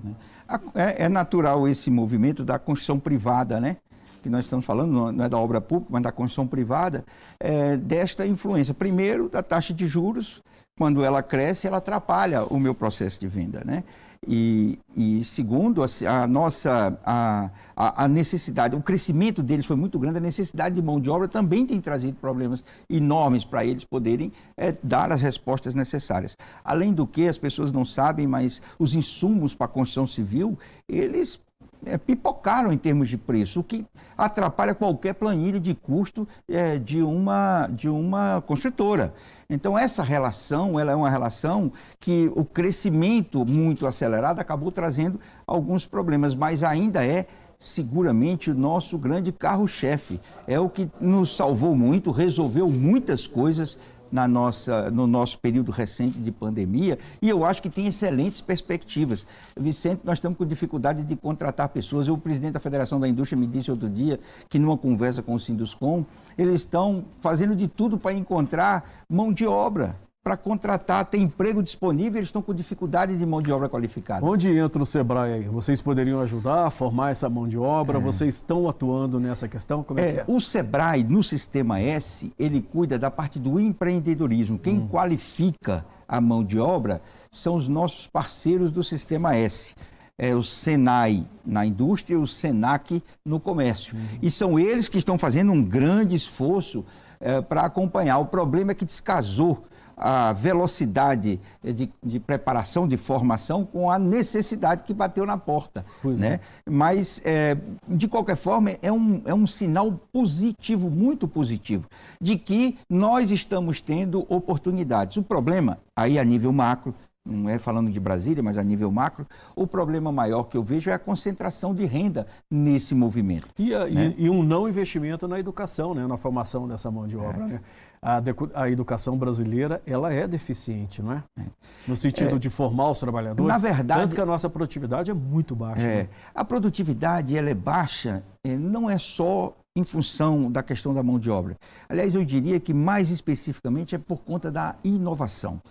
É, 0.74 1.04
é 1.04 1.08
natural 1.08 1.68
esse 1.68 1.92
movimento 1.92 2.44
da 2.44 2.58
construção 2.58 3.00
privada, 3.00 3.60
né? 3.60 3.78
que 4.24 4.30
nós 4.30 4.46
estamos 4.46 4.66
falando, 4.66 5.12
não 5.12 5.24
é 5.24 5.30
da 5.30 5.38
obra 5.38 5.62
pública, 5.62 5.92
mas 5.94 6.02
da 6.02 6.12
construção 6.12 6.48
privada, 6.48 7.04
é, 7.40 7.78
desta 7.78 8.26
influência. 8.26 8.72
Primeiro, 8.72 9.30
da 9.30 9.42
taxa 9.42 9.74
de 9.74 9.88
juros, 9.88 10.44
quando 10.78 11.04
ela 11.04 11.24
cresce, 11.24 11.68
ela 11.68 11.78
atrapalha 11.78 12.44
o 12.46 12.60
meu 12.60 12.76
processo 12.76 13.20
de 13.20 13.28
venda, 13.28 13.64
né? 13.66 13.84
E, 14.28 14.78
e 14.96 15.26
segundo, 15.26 15.84
a, 15.84 16.28
nossa 16.28 16.96
a, 17.04 17.50
a, 17.76 18.08
necessidade, 18.08 18.76
o 18.76 18.82
crescimento 18.82 19.42
deles 19.42 19.66
foi 19.66 19.76
muito 19.76 19.98
grande, 19.98 20.20
a 20.20 20.22
necessidade 20.22 20.76
de 20.76 20.82
mão 20.82 21.02
de 21.02 21.10
obra 21.10 21.28
também 21.28 21.66
tem 21.66 21.82
trazido 21.82 22.16
problemas 22.20 22.64
enormes 22.88 23.44
para 23.44 23.66
eles 23.66 23.84
poderem 23.84 24.32
é, 24.56 24.78
dar 24.84 25.12
as 25.12 25.24
respostas 25.24 25.74
necessárias. 25.74 26.38
Além 26.64 26.94
do 26.94 27.08
que, 27.08 27.28
as 27.28 27.40
pessoas 27.40 27.72
não 27.72 27.84
sabem, 27.84 28.28
mas 28.28 28.62
os 28.78 28.94
insumos 28.94 29.56
para 29.56 29.66
a 29.66 29.70
construção 29.70 30.06
civil, 30.06 30.56
eles 30.88 31.42
é, 31.86 31.98
pipocaram 31.98 32.72
em 32.72 32.78
termos 32.78 33.10
de 33.10 33.18
preço, 33.18 33.60
o 33.60 33.64
que 33.64 33.86
atrapalha 34.18 34.74
qualquer 34.74 35.14
planilha 35.14 35.60
de 35.60 35.74
custo 35.74 36.28
é, 36.48 36.78
de, 36.78 37.02
uma, 37.02 37.68
de 37.68 37.90
uma 37.90 38.42
construtora. 38.46 39.14
Então, 39.50 39.78
essa 39.78 40.04
relação 40.04 40.80
ela 40.80 40.92
é 40.92 40.96
uma 40.96 41.10
relação 41.10 41.72
que 42.00 42.32
o 42.36 42.46
crescimento 42.46 43.46
muito 43.46 43.86
acelerado 43.86 44.40
acabou 44.40 44.72
trazendo 44.72 45.20
alguns 45.46 45.86
problemas, 45.86 46.34
mas 46.34 46.64
ainda 46.64 47.06
é 47.06 47.26
seguramente 47.60 48.50
o 48.50 48.56
nosso 48.56 48.98
grande 48.98 49.32
carro-chefe. 49.32 50.20
É 50.48 50.60
o 50.60 50.68
que 50.68 50.90
nos 51.00 51.36
salvou 51.36 51.76
muito, 51.76 52.12
resolveu 52.12 52.70
muitas 52.70 53.28
coisas 53.28 53.78
na 54.12 54.28
nossa, 54.28 54.92
no 54.92 55.08
nosso 55.08 55.40
período 55.40 55.72
recente 55.72 56.20
de 56.20 56.32
pandemia 56.32 56.98
e 57.22 57.30
eu 57.30 57.46
acho 57.46 57.62
que 57.62 57.70
tem 57.70 57.88
excelentes 57.88 58.42
perspectivas. 58.42 59.26
Vicente, 59.58 60.02
nós 60.04 60.18
estamos 60.18 60.38
com 60.38 60.46
dificuldade 60.46 61.04
de 61.04 61.16
contratar 61.16 61.70
pessoas. 61.70 62.08
o 62.08 62.18
presidente 62.18 62.54
da 62.54 62.60
Federação 62.60 63.00
da 63.00 63.08
Indústria 63.08 63.40
me 63.40 63.48
disse 63.48 63.72
outro 63.72 63.90
dia 63.90 64.20
que 64.50 64.60
numa 64.60 64.78
conversa 64.78 65.22
com 65.22 65.34
o 65.34 65.40
Sinduscom, 65.40 66.06
eles 66.38 66.56
estão 66.56 67.06
fazendo 67.20 67.56
de 67.56 67.68
tudo 67.68 67.98
para 67.98 68.14
encontrar 68.14 68.84
mão 69.10 69.32
de 69.32 69.46
obra 69.46 69.96
para 70.24 70.38
contratar, 70.38 71.06
tem 71.06 71.24
emprego 71.24 71.64
disponível, 71.64 72.20
eles 72.20 72.28
estão 72.28 72.44
com 72.44 72.54
dificuldade 72.54 73.18
de 73.18 73.26
mão 73.26 73.42
de 73.42 73.52
obra 73.52 73.68
qualificada. 73.68 74.24
Onde 74.24 74.56
entra 74.56 74.82
o 74.82 74.86
Sebrae 74.86 75.34
aí? 75.34 75.44
Vocês 75.46 75.82
poderiam 75.82 76.20
ajudar 76.20 76.68
a 76.68 76.70
formar 76.70 77.10
essa 77.10 77.28
mão 77.28 77.48
de 77.48 77.58
obra? 77.58 77.98
É. 77.98 78.02
Vocês 78.02 78.36
estão 78.36 78.70
atuando 78.70 79.20
nessa 79.20 79.48
questão? 79.48 79.84
Como 79.84 80.00
é, 80.00 80.04
é, 80.04 80.10
é? 80.18 80.26
O 80.28 80.40
Sebrae, 80.40 81.04
no 81.04 81.24
Sistema 81.24 81.80
S, 81.80 82.32
ele 82.38 82.62
cuida 82.62 83.00
da 83.00 83.10
parte 83.10 83.40
do 83.40 83.60
empreendedorismo. 83.60 84.60
Quem 84.60 84.78
hum. 84.78 84.88
qualifica 84.88 85.84
a 86.08 86.22
mão 86.22 86.44
de 86.44 86.60
obra 86.60 87.02
são 87.32 87.56
os 87.56 87.68
nossos 87.68 88.06
parceiros 88.06 88.72
do 88.72 88.84
Sistema 88.84 89.36
S. 89.36 89.74
É, 90.20 90.36
o 90.36 90.44
Senai 90.44 91.26
na 91.44 91.66
indústria 91.66 92.14
e 92.14 92.18
o 92.18 92.28
Senac 92.28 93.02
no 93.26 93.40
comércio. 93.40 93.96
Uhum. 93.96 94.20
E 94.22 94.30
são 94.30 94.60
eles 94.60 94.88
que 94.88 95.00
estão 95.00 95.18
fazendo 95.18 95.52
um 95.52 95.64
grande 95.64 96.16
esforço 96.16 96.86
é, 97.20 97.42
para 97.42 97.62
acompanhar. 97.62 98.20
O 98.20 98.28
problema 98.28 98.72
é 98.72 98.76
que 98.76 98.86
descasou 98.86 99.66
a 99.96 100.34
velocidade 100.34 101.40
de, 101.64 101.92
de, 102.04 102.20
preparação, 102.20 102.88
de 102.88 102.98
formação, 102.98 103.66
com 103.66 103.90
a 103.90 104.00
necessidade 104.00 104.84
que 104.84 104.94
bateu 104.94 105.26
na 105.26 105.38
porta. 105.38 105.86
Pois 106.02 106.18
né? 106.18 106.34
É. 106.34 106.70
Mas, 106.70 107.22
é, 107.24 107.58
de 107.88 108.08
qualquer 108.08 108.36
forma, 108.36 108.72
é 108.82 108.92
um, 108.92 109.22
é 109.26 109.34
um 109.34 109.48
sinal 109.48 109.92
positivo, 110.12 110.90
muito 110.90 111.28
positivo, 111.28 111.88
de 112.20 112.38
que 112.38 112.78
nós 112.90 113.32
estamos 113.32 113.82
tendo 113.82 114.26
oportunidades. 114.30 115.18
O 115.18 115.24
problema, 115.24 115.80
aí 115.96 116.18
a 116.20 116.24
nível 116.24 116.52
macro, 116.52 116.94
não 117.24 117.50
é 117.50 117.60
falando 117.60 117.92
de 117.92 118.00
Brasília, 118.00 118.42
mas 118.42 118.58
a 118.58 118.64
nível 118.64 118.92
macro, 118.92 119.28
o 119.56 119.68
problema 119.68 120.12
maior 120.12 120.44
que 120.44 120.58
eu 120.58 120.64
vejo 120.64 120.90
é 120.90 120.94
a 120.94 121.00
concentração 121.00 121.74
de 121.74 121.86
renda 121.86 122.26
nesse 122.50 122.96
movimento. 122.96 123.48
E, 123.60 123.76
a, 123.76 123.86
né? 123.86 124.16
e, 124.18 124.26
e 124.26 124.30
um 124.30 124.42
não 124.42 124.68
investimento 124.68 125.28
na 125.28 125.40
educação, 125.40 125.94
né? 125.94 126.08
na 126.08 126.18
formação 126.18 126.68
dessa 126.68 126.90
mão 126.90 127.08
de 127.08 127.16
obra. 127.16 127.44
É. 127.44 127.48
Né? 127.48 127.62
A, 128.04 128.20
a, 128.56 128.70
educação 128.70 129.16
brasileira 129.16 129.80
ela 129.86 130.12
é 130.12 130.28
deficiente, 130.28 131.04
não 131.04 131.12
é? 131.12 131.24
é. 131.40 131.44
No 131.88 131.96
sentido 131.96 132.38
é. 132.38 132.40
de 132.40 132.50
formar 132.50 132.90
os 132.90 133.00
trabalhadores. 133.00 133.48
Na 133.48 133.60
verdade, 133.60 134.02
tanto 134.02 134.16
que 134.16 134.22
a 134.22 134.26
nossa 134.26 134.50
produtividade 134.50 135.12
é 135.12 135.14
muito 135.14 135.56
baixa. 135.56 135.82
É. 135.82 136.04
Né? 136.04 136.10
A 136.34 136.44
produtividade 136.44 137.38
ela 137.38 137.50
é 137.50 137.54
baixa, 137.54 138.24
é, 138.44 138.58
não 138.58 138.90
é 138.90 138.98
só 138.98 139.56
em 139.76 139.84
função 139.84 140.52
da 140.52 140.64
questão 140.64 140.94
da 140.94 141.04
mão 141.04 141.20
de 141.20 141.30
obra. 141.30 141.56
Aliás, 141.88 142.16
eu 142.16 142.26
diria 142.26 142.60
que 142.60 142.74
mais 142.74 143.12
especificamente 143.12 143.94
é 143.94 143.98
por 143.98 144.24
conta 144.24 144.52
da 144.52 144.76
inovação. 144.84 145.62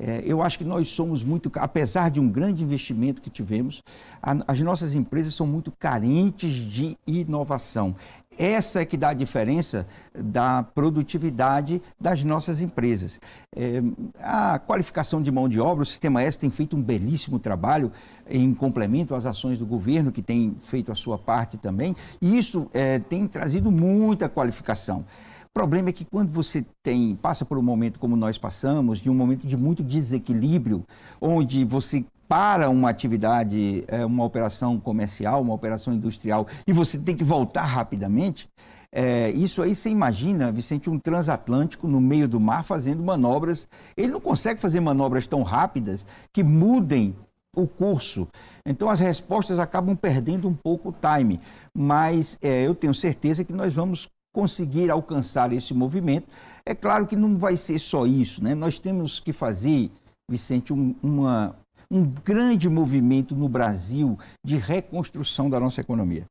É, 0.00 0.22
eu 0.24 0.42
acho 0.42 0.56
que 0.56 0.64
nós 0.64 0.88
somos 0.88 1.22
muito, 1.22 1.52
apesar 1.56 2.10
de 2.10 2.18
um 2.18 2.28
grande 2.28 2.64
investimento 2.64 3.20
que 3.20 3.28
tivemos, 3.28 3.84
a, 4.22 4.34
as 4.48 4.58
nossas 4.62 4.94
empresas 4.94 5.34
são 5.34 5.46
muito 5.46 5.70
carentes 5.70 6.54
de 6.54 6.96
inovação. 7.06 7.94
Essa 8.38 8.80
é 8.80 8.84
que 8.86 8.96
dá 8.96 9.10
a 9.10 9.14
diferença 9.14 9.86
da 10.14 10.62
produtividade 10.62 11.82
das 12.00 12.24
nossas 12.24 12.62
empresas. 12.62 13.20
É, 13.54 13.82
a 14.18 14.58
qualificação 14.58 15.20
de 15.20 15.30
mão 15.30 15.46
de 15.46 15.60
obra, 15.60 15.82
o 15.82 15.86
Sistema 15.86 16.22
S 16.22 16.38
tem 16.38 16.48
feito 16.48 16.74
um 16.74 16.82
belíssimo 16.82 17.38
trabalho 17.38 17.92
em 18.26 18.54
complemento 18.54 19.14
às 19.14 19.26
ações 19.26 19.58
do 19.58 19.66
governo, 19.66 20.10
que 20.10 20.22
tem 20.22 20.56
feito 20.60 20.90
a 20.90 20.94
sua 20.94 21.18
parte 21.18 21.58
também, 21.58 21.94
e 22.22 22.38
isso 22.38 22.70
é, 22.72 22.98
tem 22.98 23.26
trazido 23.26 23.70
muita 23.70 24.30
qualificação. 24.30 25.04
O 25.50 25.58
problema 25.58 25.88
é 25.88 25.92
que 25.92 26.04
quando 26.04 26.30
você 26.30 26.64
tem, 26.80 27.16
passa 27.16 27.44
por 27.44 27.58
um 27.58 27.62
momento 27.62 27.98
como 27.98 28.14
nós 28.14 28.38
passamos, 28.38 29.00
de 29.00 29.10
um 29.10 29.14
momento 29.14 29.46
de 29.46 29.56
muito 29.56 29.82
desequilíbrio, 29.82 30.84
onde 31.20 31.64
você 31.64 32.04
para 32.28 32.70
uma 32.70 32.88
atividade, 32.88 33.84
é, 33.88 34.06
uma 34.06 34.24
operação 34.24 34.78
comercial, 34.78 35.42
uma 35.42 35.52
operação 35.52 35.92
industrial, 35.92 36.46
e 36.64 36.72
você 36.72 36.96
tem 36.96 37.16
que 37.16 37.24
voltar 37.24 37.64
rapidamente, 37.64 38.48
é, 38.92 39.30
isso 39.30 39.60
aí 39.60 39.74
você 39.74 39.90
imagina, 39.90 40.52
Vicente, 40.52 40.88
um 40.88 40.98
transatlântico 40.98 41.88
no 41.88 42.00
meio 42.00 42.28
do 42.28 42.38
mar 42.38 42.64
fazendo 42.64 43.02
manobras. 43.02 43.68
Ele 43.96 44.12
não 44.12 44.20
consegue 44.20 44.60
fazer 44.60 44.80
manobras 44.80 45.26
tão 45.26 45.42
rápidas 45.42 46.06
que 46.32 46.42
mudem 46.42 47.14
o 47.54 47.66
curso. 47.66 48.28
Então 48.64 48.88
as 48.88 49.00
respostas 49.00 49.58
acabam 49.58 49.96
perdendo 49.96 50.48
um 50.48 50.54
pouco 50.54 50.90
o 50.90 50.92
time. 50.94 51.40
Mas 51.76 52.38
é, 52.42 52.66
eu 52.66 52.74
tenho 52.74 52.94
certeza 52.94 53.44
que 53.44 53.52
nós 53.52 53.74
vamos 53.74 54.08
conseguir 54.32 54.90
alcançar 54.90 55.52
esse 55.52 55.74
movimento. 55.74 56.28
É 56.64 56.74
claro 56.74 57.06
que 57.06 57.16
não 57.16 57.36
vai 57.36 57.56
ser 57.56 57.78
só 57.78 58.06
isso, 58.06 58.42
né? 58.42 58.54
Nós 58.54 58.78
temos 58.78 59.18
que 59.18 59.32
fazer, 59.32 59.90
Vicente, 60.30 60.72
um, 60.72 60.94
uma, 61.02 61.56
um 61.90 62.04
grande 62.04 62.68
movimento 62.68 63.34
no 63.34 63.48
Brasil 63.48 64.18
de 64.44 64.56
reconstrução 64.56 65.50
da 65.50 65.58
nossa 65.58 65.80
economia. 65.80 66.24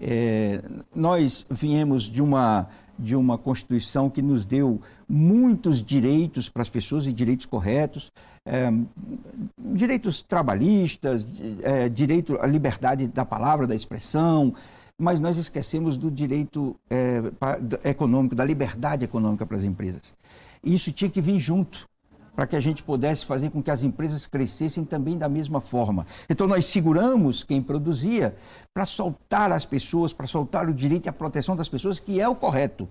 É, 0.00 0.62
nós 0.94 1.44
viemos 1.50 2.04
de 2.04 2.22
uma, 2.22 2.68
de 2.98 3.16
uma 3.16 3.38
Constituição 3.38 4.10
que 4.10 4.20
nos 4.20 4.44
deu 4.44 4.80
muitos 5.08 5.82
direitos 5.82 6.48
para 6.48 6.62
as 6.62 6.68
pessoas 6.68 7.06
e 7.06 7.12
direitos 7.12 7.46
corretos, 7.46 8.12
é, 8.44 8.70
direitos 9.58 10.22
trabalhistas, 10.22 11.26
é, 11.62 11.88
direito 11.88 12.38
à 12.40 12.46
liberdade 12.46 13.08
da 13.08 13.24
palavra, 13.24 13.66
da 13.66 13.74
expressão, 13.74 14.54
mas 14.98 15.20
nós 15.20 15.36
esquecemos 15.36 15.96
do 15.96 16.10
direito 16.10 16.74
é, 16.90 17.22
econômico, 17.84 18.34
da 18.34 18.44
liberdade 18.44 19.04
econômica 19.04 19.46
para 19.46 19.56
as 19.56 19.64
empresas. 19.64 20.14
Isso 20.62 20.92
tinha 20.92 21.10
que 21.10 21.20
vir 21.20 21.38
junto 21.38 21.86
para 22.34 22.46
que 22.46 22.56
a 22.56 22.60
gente 22.60 22.82
pudesse 22.82 23.24
fazer 23.24 23.50
com 23.50 23.62
que 23.62 23.70
as 23.70 23.82
empresas 23.82 24.26
crescessem 24.26 24.84
também 24.84 25.18
da 25.18 25.28
mesma 25.28 25.60
forma. 25.60 26.06
Então 26.28 26.46
nós 26.46 26.66
seguramos 26.66 27.42
quem 27.42 27.60
produzia 27.62 28.36
para 28.72 28.86
soltar 28.86 29.50
as 29.50 29.66
pessoas, 29.66 30.12
para 30.12 30.26
soltar 30.26 30.68
o 30.68 30.74
direito 30.74 31.06
e 31.06 31.08
a 31.08 31.12
proteção 31.12 31.56
das 31.56 31.68
pessoas, 31.68 31.98
que 31.98 32.20
é 32.20 32.28
o 32.28 32.34
correto. 32.34 32.88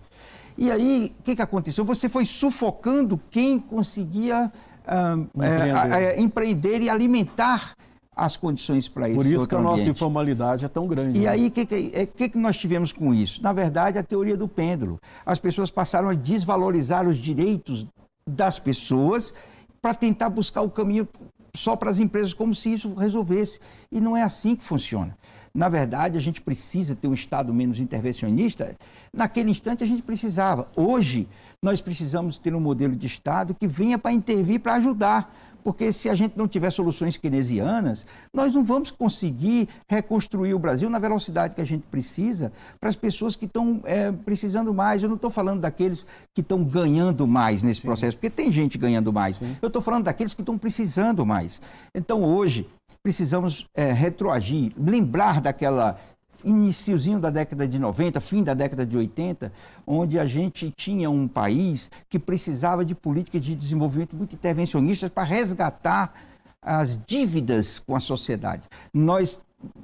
E 0.58 0.72
aí, 0.72 1.16
o 1.20 1.24
que, 1.24 1.36
que 1.36 1.42
aconteceu? 1.42 1.86
Você 1.86 2.10
foi 2.10 2.26
sufocando 2.26 3.20
quem 3.30 3.60
conseguia 3.60 4.52
ah. 4.88 5.16
É, 5.42 6.04
é, 6.04 6.20
empreender 6.20 6.82
e 6.82 6.90
alimentar 6.90 7.74
as 8.18 8.36
condições 8.36 8.90
para 8.90 9.08
isso. 9.08 9.18
Por 9.18 9.26
isso 9.28 9.48
que 9.48 9.54
a 9.54 9.60
ambiente. 9.60 9.78
nossa 9.78 9.90
informalidade 9.90 10.66
é 10.66 10.68
tão 10.68 10.88
grande. 10.88 11.20
E 11.20 11.22
né? 11.22 11.28
aí, 11.28 11.48
o 11.48 11.52
que, 11.52 11.66
que, 11.66 11.92
é, 11.94 12.06
que, 12.08 12.30
que 12.30 12.38
nós 12.38 12.58
tivemos 12.58 12.92
com 12.92 13.14
isso? 13.14 13.42
Na 13.44 13.54
verdade, 13.54 14.00
a 14.00 14.04
teoria 14.04 14.36
do 14.36 14.48
pêndulo. 14.48 15.00
As 15.24 15.38
pessoas 15.38 15.70
passaram 15.70 16.10
a 16.10 16.16
desvalorizar 16.16 17.08
os 17.08 17.18
direitos 17.18 17.86
das 18.28 18.58
pessoas 18.58 19.34
para 19.80 19.94
tentar 19.94 20.30
buscar 20.30 20.64
o 20.64 20.70
caminho 20.70 21.08
só 21.56 21.76
para 21.76 21.92
as 21.92 22.00
empresas, 22.00 22.34
como 22.34 22.56
se 22.56 22.74
isso 22.74 22.94
resolvesse. 22.96 23.60
E 23.92 24.02
não 24.02 24.18
é 24.18 24.24
assim 24.24 24.56
que 24.56 24.64
funciona. 24.64 25.16
Na 25.58 25.70
verdade, 25.70 26.20
a 26.20 26.22
gente 26.22 26.40
precisa 26.40 26.96
ter 26.96 27.08
um 27.08 27.16
Estado 27.16 27.52
menos 27.52 27.80
intervencionista. 27.80 28.76
Naquele 29.12 29.50
instante, 29.50 29.84
a 29.84 29.88
gente 29.88 30.04
precisava. 30.04 30.68
Hoje, 30.76 31.28
nós 31.64 31.82
precisamos 31.82 32.38
ter 32.38 32.54
um 32.54 32.60
modelo 32.60 32.96
de 32.96 33.08
Estado 33.08 33.56
que 33.56 33.68
venha 33.68 33.98
para 33.98 34.12
intervir, 34.12 34.60
para 34.60 34.76
ajudar. 34.76 35.36
Porque 35.64 35.92
se 35.92 36.10
a 36.10 36.14
gente 36.14 36.38
não 36.38 36.48
tiver 36.48 36.70
soluções 36.70 37.18
keynesianas, 37.18 38.06
nós 38.32 38.54
não 38.54 38.64
vamos 38.64 38.92
conseguir 38.92 39.68
reconstruir 39.90 40.54
o 40.54 40.60
Brasil 40.60 40.92
na 40.92 41.00
velocidade 41.00 41.56
que 41.56 41.62
a 41.62 41.66
gente 41.66 41.88
precisa 41.90 42.54
para 42.80 42.90
as 42.90 42.96
pessoas 42.96 43.36
que 43.36 43.46
estão 43.46 43.82
é, 43.84 44.12
precisando 44.12 44.72
mais. 44.72 45.02
Eu 45.02 45.10
não 45.10 45.16
estou 45.16 45.32
falando 45.32 45.62
daqueles 45.62 46.06
que 46.36 46.42
estão 46.42 46.64
ganhando 46.64 47.26
mais 47.26 47.64
nesse 47.64 47.82
Sim. 47.82 47.88
processo, 47.88 48.16
porque 48.16 48.30
tem 48.30 48.52
gente 48.52 48.78
ganhando 48.78 49.12
mais. 49.12 49.38
Sim. 49.38 49.58
Eu 49.60 49.68
estou 49.68 49.82
falando 49.82 50.04
daqueles 50.04 50.36
que 50.36 50.42
estão 50.44 50.56
precisando 50.56 51.26
mais. 51.26 51.60
Então, 51.96 52.24
hoje, 52.24 52.68
precisamos 53.08 53.66
é, 53.74 53.94
retroagir, 53.94 54.74
lembrar 54.78 55.40
daquela 55.40 55.98
iniciozinho 56.44 57.18
da 57.22 57.30
década 57.30 57.66
de 57.66 57.80
90, 57.80 58.20
fim 58.20 58.44
da 58.44 58.54
década 58.54 58.86
de 58.86 58.98
80, 58.98 59.50
onde 59.88 60.20
a 60.20 60.26
gente 60.26 60.74
tinha 60.76 61.10
um 61.10 61.26
país 61.26 61.90
que 62.10 62.20
precisava 62.20 62.84
de 62.84 62.94
políticas 62.94 63.40
de 63.40 63.56
desenvolvimento 63.56 64.14
muito 64.14 64.36
intervencionistas 64.36 65.10
para 65.10 65.24
resgatar 65.24 66.14
as 66.62 67.00
dívidas 67.08 67.80
com 67.80 67.96
a 67.96 68.02
sociedade. 68.02 68.68
Nós 68.94 69.40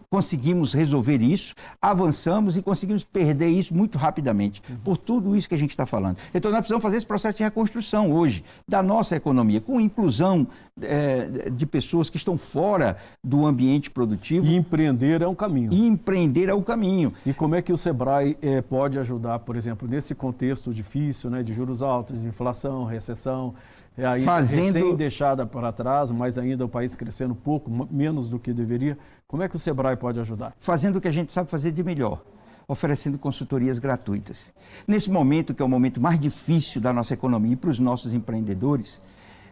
conseguimos 0.09 0.73
resolver 0.73 1.21
isso, 1.21 1.55
avançamos 1.81 2.55
e 2.55 2.61
conseguimos 2.61 3.03
perder 3.03 3.47
isso 3.47 3.73
muito 3.73 3.97
rapidamente, 3.97 4.61
por 4.83 4.95
tudo 4.95 5.35
isso 5.35 5.49
que 5.49 5.55
a 5.55 5.57
gente 5.57 5.71
está 5.71 5.87
falando. 5.87 6.17
Então, 6.33 6.51
nós 6.51 6.59
precisamos 6.59 6.83
fazer 6.83 6.97
esse 6.97 7.05
processo 7.05 7.37
de 7.37 7.43
reconstrução 7.43 8.11
hoje 8.11 8.43
da 8.67 8.83
nossa 8.83 9.15
economia, 9.15 9.59
com 9.59 9.81
inclusão 9.81 10.47
é, 10.79 11.49
de 11.49 11.65
pessoas 11.65 12.11
que 12.11 12.17
estão 12.17 12.37
fora 12.37 12.97
do 13.23 13.45
ambiente 13.47 13.89
produtivo. 13.89 14.45
E 14.45 14.55
empreender 14.55 15.23
é 15.23 15.27
um 15.27 15.33
caminho. 15.33 15.73
E 15.73 15.87
empreender 15.87 16.47
é 16.47 16.53
o 16.53 16.61
caminho. 16.61 17.11
E 17.25 17.33
como 17.33 17.55
é 17.55 17.61
que 17.63 17.73
o 17.73 17.77
Sebrae 17.77 18.37
é, 18.39 18.61
pode 18.61 18.99
ajudar, 18.99 19.39
por 19.39 19.55
exemplo, 19.55 19.87
nesse 19.87 20.13
contexto 20.13 20.71
difícil, 20.71 21.31
né, 21.31 21.41
de 21.41 21.53
juros 21.53 21.81
altos, 21.81 22.21
de 22.21 22.27
inflação, 22.27 22.85
recessão, 22.85 23.55
é 23.97 24.19
Fazendo... 24.21 24.65
recém 24.65 24.95
deixada 24.95 25.45
para 25.45 25.71
trás, 25.71 26.09
mas 26.11 26.37
ainda 26.37 26.65
o 26.65 26.69
país 26.69 26.95
crescendo 26.95 27.35
pouco, 27.35 27.87
menos 27.91 28.27
do 28.27 28.39
que 28.39 28.51
deveria. 28.51 28.97
Como 29.33 29.41
é 29.41 29.49
que 29.49 29.55
o 29.55 29.59
Sebrae 29.59 29.97
pode 29.97 30.19
ajudar? 30.19 30.55
Fazendo 30.59 30.97
o 30.97 31.01
que 31.01 31.07
a 31.07 31.11
gente 31.11 31.33
sabe 31.33 31.49
fazer 31.49 31.71
de 31.71 31.83
melhor, 31.83 32.23
oferecendo 32.67 33.17
consultorias 33.17 33.79
gratuitas. 33.79 34.53
Nesse 34.87 35.09
momento, 35.09 35.55
que 35.55 35.61
é 35.63 35.65
o 35.65 35.67
momento 35.67 35.99
mais 35.99 36.19
difícil 36.19 36.79
da 36.79 36.93
nossa 36.93 37.15
economia 37.15 37.53
e 37.53 37.55
para 37.55 37.71
os 37.71 37.79
nossos 37.79 38.13
empreendedores, 38.13 39.01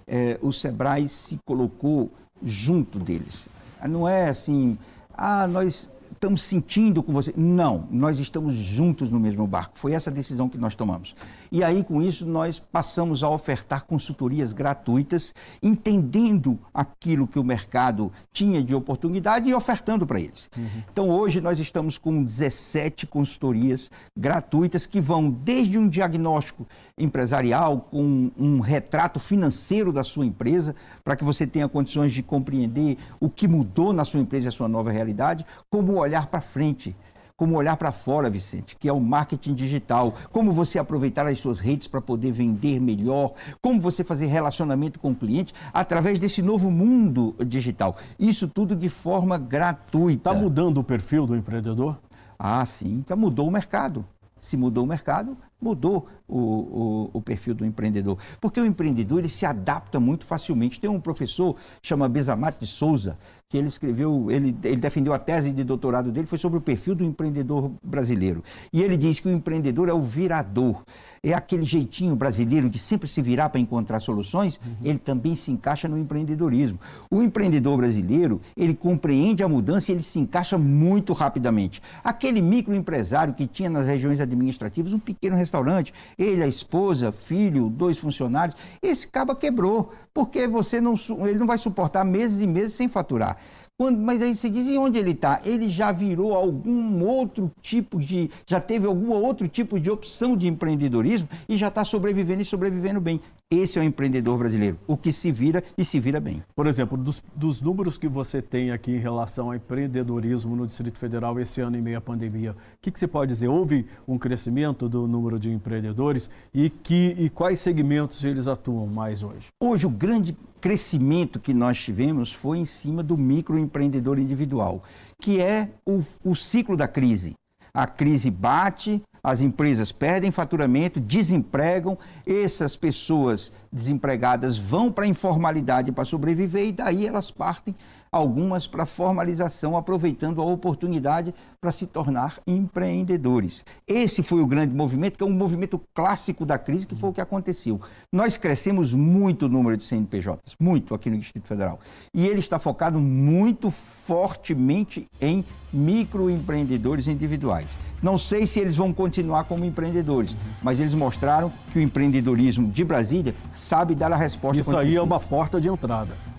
é, 0.08 0.38
o 0.40 0.54
Sebrae 0.54 1.10
se 1.10 1.40
colocou 1.44 2.12
junto 2.44 3.00
deles. 3.00 3.48
Não 3.90 4.08
é 4.08 4.30
assim, 4.30 4.78
ah, 5.16 5.48
nós 5.48 5.90
estamos 6.12 6.44
sentindo 6.44 7.02
com 7.02 7.12
você. 7.12 7.34
Não, 7.36 7.88
nós 7.90 8.20
estamos 8.20 8.54
juntos 8.54 9.10
no 9.10 9.20
mesmo 9.20 9.48
barco. 9.48 9.80
Foi 9.80 9.94
essa 9.94 10.12
decisão 10.12 10.48
que 10.48 10.60
nós 10.60 10.76
tomamos. 10.76 11.16
E 11.52 11.66
aí, 11.66 11.84
com 11.84 12.02
isso, 12.02 12.26
nós 12.26 12.60
passamos 12.60 13.24
a 13.24 13.30
ofertar 13.30 13.84
consultorias 13.84 14.54
gratuitas, 14.54 15.34
entendendo 15.62 16.58
aquilo 16.74 17.28
que 17.28 17.38
o 17.38 17.44
mercado 17.44 18.10
tinha 18.32 18.64
de 18.64 18.74
oportunidade 18.74 19.50
e 19.50 19.54
ofertando 19.54 20.08
para 20.08 20.18
eles. 20.18 20.50
Uhum. 20.58 20.84
Então, 20.90 21.10
hoje, 21.10 21.42
nós 21.42 21.60
estamos 21.60 21.98
com 21.98 22.24
17 22.24 23.06
consultorias 23.06 23.92
gratuitas 24.18 24.86
que 24.86 25.02
vão 25.02 25.30
desde 25.30 25.78
um 25.78 25.90
diagnóstico 25.90 26.66
empresarial, 26.98 27.82
com 27.92 28.32
um 28.38 28.62
retrato 28.62 29.20
financeiro 29.20 29.92
da 29.92 30.06
sua 30.06 30.26
empresa, 30.26 30.74
para 31.04 31.18
que 31.18 31.24
você 31.26 31.46
tenha 31.46 31.68
condições 31.68 32.14
de 32.14 32.24
compreender 32.24 32.98
o 33.20 33.30
que 33.30 33.46
mudou 33.46 33.92
na 33.92 34.06
sua 34.06 34.22
empresa 34.22 34.46
e 34.46 34.50
a 34.50 34.54
sua 34.54 34.70
nova 34.70 34.90
realidade, 34.90 35.46
como 35.70 36.00
olhar 36.00 36.28
para 36.28 36.40
frente 36.40 36.96
como 37.36 37.56
olhar 37.56 37.78
para 37.78 37.92
fora, 37.92 38.30
Vicente, 38.30 38.76
que 38.76 38.88
é 38.88 38.94
o 38.94 39.00
marketing 39.00 39.54
digital, 39.54 40.14
como 40.32 40.52
você 40.52 40.80
aproveitar 40.80 41.28
as 41.28 41.40
suas 41.40 41.60
redes 41.60 41.88
para 41.88 42.02
poder 42.02 42.32
vender 42.32 42.80
melhor, 42.80 43.34
como 43.62 43.82
você 43.82 44.04
fazer 44.04 44.28
relacionamento 44.28 45.00
com 45.00 45.12
o 45.12 45.16
cliente 45.16 45.54
através 45.74 46.20
desse 46.20 46.42
novo 46.42 46.70
mundo 46.70 47.36
digital. 47.46 47.96
Isso 48.20 48.48
tudo 48.48 48.76
de 48.76 48.90
forma 48.90 49.38
gratuita. 49.38 50.30
Está 50.30 50.34
mudando 50.34 50.80
o 50.80 50.84
perfil 50.84 51.26
do 51.26 51.36
empreendedor? 51.36 52.00
Ah, 52.38 52.66
sim, 52.66 53.04
já 53.08 53.16
mudou 53.16 53.48
o 53.48 53.52
mercado. 53.52 54.06
Se 54.42 54.58
mudou 54.58 54.84
o 54.84 54.88
mercado, 54.88 55.38
mudou 55.62 56.08
o, 56.32 56.38
o, 56.38 57.10
o, 57.14 57.22
perfil 57.22 57.54
do 57.54 57.66
empreendedor. 57.66 58.18
Porque 58.40 58.60
o 58.60 58.66
empreendedor 58.66 59.20
ele 59.20 59.30
se 59.30 59.46
adapta 59.46 60.00
muito 60.00 60.26
facilmente. 60.26 60.80
Tem 60.80 60.90
um 60.90 61.00
professor, 61.00 61.56
chama 61.82 62.08
Bezamat 62.08 62.58
de 62.58 62.66
Souza, 62.66 63.18
que 63.52 63.58
ele 63.58 63.68
escreveu, 63.68 64.32
ele, 64.32 64.56
ele 64.64 64.78
defendeu 64.78 65.12
a 65.12 65.20
tese 65.20 65.52
de 65.52 65.62
doutorado 65.66 66.10
dele, 66.10 66.26
foi 66.26 66.38
sobre 66.38 66.58
o 66.58 66.62
perfil 66.62 66.96
do 66.96 67.04
empreendedor 67.04 67.70
brasileiro. 67.84 68.42
E 68.72 68.82
ele 68.82 68.96
diz 68.96 69.20
que 69.20 69.28
o 69.28 69.32
empreendedor 69.32 69.90
é 69.90 69.94
o 69.94 70.02
virador. 70.02 70.82
É 71.22 71.34
aquele 71.34 71.64
jeitinho 71.64 72.16
brasileiro 72.16 72.70
de 72.70 72.80
sempre 72.80 73.10
se 73.10 73.22
virar 73.22 73.50
para 73.50 73.60
encontrar 73.60 74.00
soluções, 74.00 74.60
uhum. 74.66 74.76
ele 74.84 74.98
também 74.98 75.36
se 75.36 75.52
encaixa 75.52 75.88
no 75.88 75.98
empreendedorismo. 75.98 76.80
O 77.12 77.22
empreendedor 77.22 77.78
brasileiro, 77.78 78.40
ele 78.56 78.74
compreende 78.74 79.44
a 79.44 79.50
mudança 79.50 79.92
e 79.92 79.96
ele 79.96 80.02
se 80.02 80.18
encaixa 80.18 80.58
muito 80.58 81.12
rapidamente. 81.12 81.82
Aquele 82.04 82.42
microempresário 82.42 83.34
que 83.34 83.46
tinha 83.46 83.70
nas 83.70 83.86
regiões 83.86 84.22
administrativas 84.22 84.94
um 84.94 85.00
pequeno 85.00 85.36
restaurante, 85.36 85.94
ele, 86.22 86.44
a 86.44 86.48
esposa, 86.48 87.12
filho, 87.12 87.70
dois 87.70 87.98
funcionários, 87.98 88.56
esse 88.82 89.08
caba 89.08 89.36
quebrou, 89.36 89.92
porque 90.14 90.48
você 90.48 90.80
não, 90.80 90.96
ele 91.28 91.40
não 91.40 91.48
vai 91.48 91.58
suportar 91.58 92.04
meses 92.04 92.42
e 92.42 92.48
meses 92.48 92.74
sem 92.74 92.88
faturar. 92.88 93.38
Quando, 93.78 93.98
mas 94.00 94.22
aí 94.22 94.36
você 94.36 94.48
diz, 94.48 94.68
e 94.68 94.78
onde 94.78 95.00
ele 95.00 95.12
está? 95.12 95.42
Ele 95.44 95.68
já 95.68 95.92
virou 95.92 96.36
algum 96.36 97.04
outro 97.04 97.52
tipo 97.62 98.00
de. 98.00 98.30
já 98.46 98.60
teve 98.60 98.86
algum 98.86 99.12
outro 99.12 99.48
tipo 99.48 99.80
de 99.80 99.90
opção 99.90 100.38
de 100.38 100.48
empreendedorismo 100.48 101.28
e 101.50 101.58
já 101.58 101.68
está 101.68 101.84
sobrevivendo 101.84 102.44
e 102.44 102.46
sobrevivendo 102.46 103.02
bem. 103.02 103.20
Esse 103.54 103.78
é 103.78 103.82
o 103.82 103.84
empreendedor 103.84 104.38
brasileiro, 104.38 104.80
o 104.88 104.96
que 104.96 105.12
se 105.12 105.30
vira 105.30 105.62
e 105.78 105.84
se 105.84 106.00
vira 106.00 106.22
bem. 106.22 106.42
Por 106.56 106.68
exemplo, 106.68 106.98
dos, 106.98 107.22
dos 107.36 107.62
números 107.62 107.98
que 107.98 108.08
você 108.08 108.42
tem 108.42 108.72
aqui 108.72 108.94
em 108.94 108.98
relação 108.98 109.48
ao 109.48 109.56
empreendedorismo 109.56 110.56
no 110.56 110.66
Distrito 110.66 110.98
Federal 110.98 111.38
esse 111.38 111.60
ano 111.60 111.78
em 111.78 111.82
meio 111.82 111.98
à 111.98 112.02
pandemia, 112.02 112.54
o 112.54 112.56
que, 112.82 112.90
que 112.90 112.98
você 112.98 113.08
pode 113.08 113.34
dizer? 113.34 113.50
Houve 113.50 113.86
um 114.08 114.18
crescimento 114.18 114.88
do 114.88 115.06
número 115.06 115.38
de 115.38 115.52
empreendedores 115.52 116.30
e, 116.54 116.70
que, 116.70 117.14
e 117.20 117.30
quais 117.30 117.60
segmentos 117.60 118.24
eles 118.24 118.48
atuam 118.48 118.88
mais 118.88 119.22
hoje? 119.22 119.50
Hoje, 119.60 119.86
o 119.86 119.90
grande 119.90 120.34
crescimento 120.62 121.38
que 121.38 121.54
nós 121.54 121.78
tivemos 121.78 122.32
foi 122.32 122.58
em 122.58 122.66
cima 122.66 123.04
do 123.04 123.18
microempreendedor 123.18 124.18
individual, 124.18 124.82
que 125.20 125.42
é 125.42 125.72
o, 125.86 126.02
o 126.24 126.34
ciclo 126.36 126.78
da 126.78 126.88
crise. 126.88 127.36
A 127.74 127.86
crise 127.86 128.32
bate, 128.32 129.02
as 129.24 129.42
empresas 129.42 129.92
perdem 129.92 130.32
faturamento, 130.32 131.00
desempregam, 131.00 131.98
essas 132.26 132.76
pessoas 132.76 133.52
desempregadas 133.72 134.58
vão 134.58 134.92
para 134.92 135.06
a 135.06 135.08
informalidade 135.08 135.92
para 135.92 136.06
sobreviver 136.06 136.68
e 136.68 136.72
daí 136.72 137.06
elas 137.06 137.30
partem 137.30 137.76
algumas 138.14 138.68
para 138.68 138.86
formalização, 138.86 139.78
aproveitando 139.78 140.42
a 140.42 140.46
oportunidade 140.46 141.34
para 141.62 141.72
se 141.72 141.88
tornar 141.88 142.40
empreendedores. 142.46 143.64
Esse 143.88 144.22
foi 144.22 144.42
o 144.42 144.46
grande 144.46 144.76
movimento, 144.76 145.18
que 145.18 145.24
é 145.24 145.26
um 145.28 145.34
movimento 145.34 145.80
clássico 145.94 146.46
da 146.46 146.58
crise, 146.58 146.86
que 146.86 146.94
foi 146.94 147.10
o 147.10 147.14
que 147.14 147.22
aconteceu. 147.22 147.80
Nós 148.12 148.36
crescemos 148.36 148.94
muito 148.94 149.46
o 149.46 149.50
número 149.50 149.78
de 149.78 149.84
CNPJs, 149.84 150.58
muito 150.60 150.94
aqui 150.94 151.10
no 151.10 151.18
Distrito 151.18 151.48
Federal. 151.48 151.80
E 152.14 152.28
ele 152.28 152.40
está 152.40 152.60
focado 152.60 153.00
muito 153.00 153.72
fortemente 153.72 155.08
em 155.22 155.46
microempreendedores 155.72 157.08
individuais. 157.08 157.80
Não 158.04 158.18
sei 158.18 158.46
se 158.46 158.60
eles 158.60 158.76
vão 158.76 158.92
continuar 158.92 159.46
como 159.46 159.64
empreendedores, 159.64 160.36
mas 160.62 160.82
eles 160.82 160.94
mostraram 160.94 161.50
que 161.72 161.80
o 161.80 161.82
empreendedorismo 161.82 162.68
de 162.70 162.84
Brasília 162.84 163.34
sabe 163.56 163.96
dar 163.96 164.12
a 164.12 164.18
resposta. 164.18 164.60
Isso 164.60 164.76
aí 164.76 164.98
é 164.98 165.02
uma 165.02 165.20
porta 165.20 165.62
de 165.62 165.70
entrada 165.70 166.31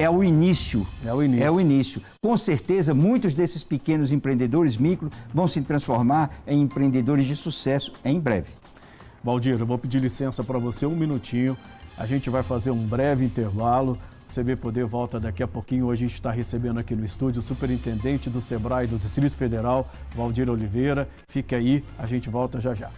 é 0.00 0.08
o 0.08 0.24
início. 0.24 0.86
É 1.04 1.12
o 1.12 1.22
início. 1.22 1.44
É 1.44 1.50
o 1.50 1.60
início. 1.60 2.02
Com 2.22 2.34
certeza, 2.38 2.94
muitos 2.94 3.34
desses 3.34 3.62
pequenos 3.62 4.12
empreendedores 4.12 4.78
micro 4.78 5.10
vão 5.32 5.46
se 5.46 5.60
transformar 5.60 6.30
em 6.46 6.62
empreendedores 6.62 7.26
de 7.26 7.36
sucesso 7.36 7.92
em 8.02 8.18
breve. 8.18 8.48
Valdir, 9.22 9.60
eu 9.60 9.66
vou 9.66 9.76
pedir 9.76 10.00
licença 10.00 10.42
para 10.42 10.58
você 10.58 10.86
um 10.86 10.96
minutinho. 10.96 11.54
A 11.98 12.06
gente 12.06 12.30
vai 12.30 12.42
fazer 12.42 12.70
um 12.70 12.82
breve 12.86 13.26
intervalo. 13.26 13.98
O 14.26 14.32
CB 14.32 14.56
Poder 14.56 14.86
volta 14.86 15.20
daqui 15.20 15.42
a 15.42 15.48
pouquinho. 15.48 15.84
Hoje 15.84 16.06
a 16.06 16.08
gente 16.08 16.14
está 16.14 16.30
recebendo 16.30 16.78
aqui 16.78 16.96
no 16.96 17.04
estúdio 17.04 17.40
o 17.40 17.42
superintendente 17.42 18.30
do 18.30 18.40
SEBRAE 18.40 18.86
do 18.86 18.96
Distrito 18.96 19.36
Federal, 19.36 19.86
Valdir 20.16 20.48
Oliveira. 20.48 21.06
Fique 21.28 21.54
aí, 21.54 21.84
a 21.98 22.06
gente 22.06 22.30
volta 22.30 22.58
já 22.58 22.72
já. 22.72 22.90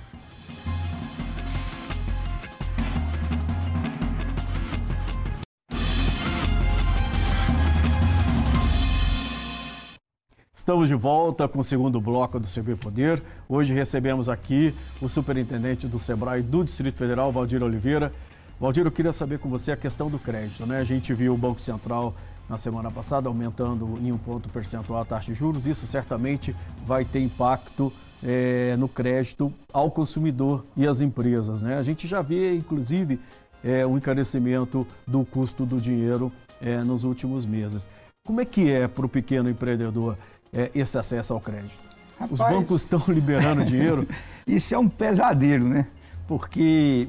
Estamos 10.62 10.86
de 10.86 10.94
volta 10.94 11.48
com 11.48 11.58
o 11.58 11.64
segundo 11.64 12.00
bloco 12.00 12.38
do 12.38 12.46
CB 12.46 12.76
Poder. 12.76 13.20
Hoje 13.48 13.74
recebemos 13.74 14.28
aqui 14.28 14.72
o 15.00 15.08
superintendente 15.08 15.88
do 15.88 15.98
SEBRAE 15.98 16.40
do 16.40 16.62
Distrito 16.62 16.96
Federal, 16.96 17.32
Valdir 17.32 17.60
Oliveira. 17.64 18.12
Valdir, 18.60 18.84
eu 18.86 18.92
queria 18.92 19.12
saber 19.12 19.40
com 19.40 19.48
você 19.48 19.72
a 19.72 19.76
questão 19.76 20.08
do 20.08 20.20
crédito. 20.20 20.64
Né? 20.64 20.78
A 20.78 20.84
gente 20.84 21.12
viu 21.14 21.34
o 21.34 21.36
Banco 21.36 21.60
Central 21.60 22.14
na 22.48 22.56
semana 22.56 22.92
passada 22.92 23.28
aumentando 23.28 23.98
em 24.00 24.12
um 24.12 24.16
ponto 24.16 24.48
percentual 24.50 25.02
a 25.02 25.04
taxa 25.04 25.32
de 25.32 25.34
juros. 25.36 25.66
Isso 25.66 25.84
certamente 25.84 26.54
vai 26.86 27.04
ter 27.04 27.18
impacto 27.18 27.92
é, 28.22 28.76
no 28.76 28.88
crédito 28.88 29.52
ao 29.72 29.90
consumidor 29.90 30.64
e 30.76 30.86
às 30.86 31.00
empresas. 31.00 31.64
Né? 31.64 31.76
A 31.76 31.82
gente 31.82 32.06
já 32.06 32.22
vê, 32.22 32.54
inclusive, 32.54 33.18
é, 33.64 33.84
o 33.84 33.98
encarecimento 33.98 34.86
do 35.08 35.24
custo 35.24 35.66
do 35.66 35.80
dinheiro 35.80 36.30
é, 36.60 36.84
nos 36.84 37.02
últimos 37.02 37.44
meses. 37.44 37.88
Como 38.24 38.40
é 38.40 38.44
que 38.44 38.70
é 38.70 38.86
para 38.86 39.04
o 39.04 39.08
pequeno 39.08 39.50
empreendedor 39.50 40.16
é, 40.52 40.70
esse 40.74 40.98
acesso 40.98 41.32
ao 41.32 41.40
crédito? 41.40 41.80
Rapaz, 42.18 42.32
Os 42.32 42.38
bancos 42.38 42.82
estão 42.82 43.02
liberando 43.08 43.64
dinheiro? 43.64 44.06
Isso 44.46 44.74
é 44.74 44.78
um 44.78 44.88
pesadelo, 44.88 45.68
né? 45.68 45.86
Porque 46.26 47.08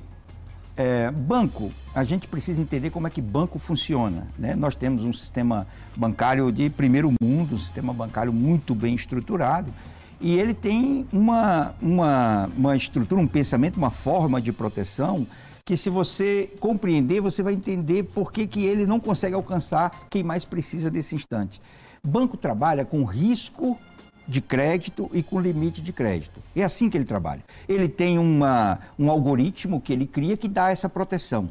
é, 0.76 1.12
banco, 1.12 1.72
a 1.94 2.04
gente 2.04 2.28
precisa 2.28 2.62
entender 2.62 2.90
como 2.90 3.08
é 3.08 3.10
que 3.10 3.22
banco 3.22 3.60
funciona. 3.60 4.28
Né? 4.38 4.56
Nós 4.56 4.76
temos 4.76 5.04
um 5.04 5.14
sistema 5.14 5.68
bancário 5.96 6.52
de 6.52 6.70
primeiro 6.70 7.14
mundo, 7.22 7.56
um 7.56 7.60
sistema 7.60 7.94
bancário 7.94 8.34
muito 8.34 8.74
bem 8.74 8.96
estruturado, 8.96 9.74
e 10.20 10.38
ele 10.38 10.54
tem 10.54 11.06
uma, 11.12 11.76
uma, 11.82 12.50
uma 12.58 12.76
estrutura, 12.76 13.20
um 13.20 13.28
pensamento, 13.28 13.78
uma 13.78 13.92
forma 13.92 14.42
de 14.42 14.52
proteção 14.52 15.28
que 15.66 15.78
se 15.78 15.90
você 15.90 16.50
compreender, 16.60 17.22
você 17.22 17.42
vai 17.42 17.54
entender 17.54 18.04
por 18.04 18.32
que, 18.34 18.46
que 18.46 18.66
ele 18.66 18.86
não 18.86 19.00
consegue 19.00 19.34
alcançar 19.34 20.08
quem 20.10 20.22
mais 20.22 20.44
precisa 20.44 20.90
nesse 20.90 21.16
instante. 21.16 21.62
Banco 22.06 22.36
trabalha 22.36 22.84
com 22.84 23.06
risco 23.06 23.80
de 24.28 24.42
crédito 24.42 25.10
e 25.14 25.24
com 25.24 25.40
limite 25.40 25.82
de 25.82 25.94
crédito. 25.94 26.42
É 26.56 26.64
assim 26.64 26.90
que 26.90 26.98
ele 26.98 27.06
trabalha. 27.06 27.44
Ele 27.68 27.88
tem 27.88 28.20
uma, 28.20 28.80
um 29.00 29.10
algoritmo 29.10 29.80
que 29.80 29.94
ele 29.94 30.06
cria 30.06 30.36
que 30.36 30.50
dá 30.50 30.70
essa 30.70 30.90
proteção. 30.90 31.50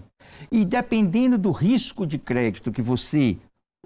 E 0.51 0.65
dependendo 0.65 1.39
do 1.39 1.51
risco 1.51 2.07
de 2.07 2.19
crédito 2.19 2.71
que 2.71 2.83
você, 2.83 3.39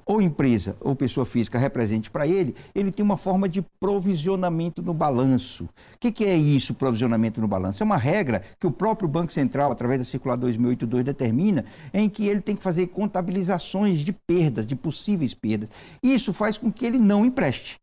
ou 0.07 0.23
empresa, 0.23 0.77
ou 0.81 0.95
pessoa 0.95 1.27
física, 1.27 1.59
represente 1.59 2.09
para 2.09 2.29
ele, 2.29 2.55
ele 2.73 2.93
tem 2.93 3.05
uma 3.05 3.17
forma 3.17 3.49
de 3.49 3.61
provisionamento 3.81 4.81
no 4.81 4.95
balanço. 4.95 5.65
O 5.65 5.99
que, 5.99 6.13
que 6.13 6.25
é 6.25 6.37
isso, 6.37 6.73
provisionamento 6.75 7.41
no 7.41 7.49
balanço? 7.49 7.83
É 7.83 7.85
uma 7.85 7.97
regra 7.97 8.43
que 8.61 8.69
o 8.69 8.71
próprio 8.71 9.09
Banco 9.09 9.33
Central, 9.33 9.73
através 9.73 9.99
da 9.99 10.05
circular 10.05 10.37
2082, 10.37 11.05
determina, 11.05 11.65
em 11.93 12.09
que 12.09 12.29
ele 12.29 12.41
tem 12.41 12.55
que 12.55 12.63
fazer 12.63 12.87
contabilizações 12.87 13.99
de 13.99 14.13
perdas, 14.13 14.65
de 14.65 14.77
possíveis 14.77 15.35
perdas. 15.35 15.71
Isso 16.01 16.33
faz 16.33 16.57
com 16.57 16.71
que 16.71 16.87
ele 16.87 16.99
não 16.99 17.27
empreste. 17.27 17.81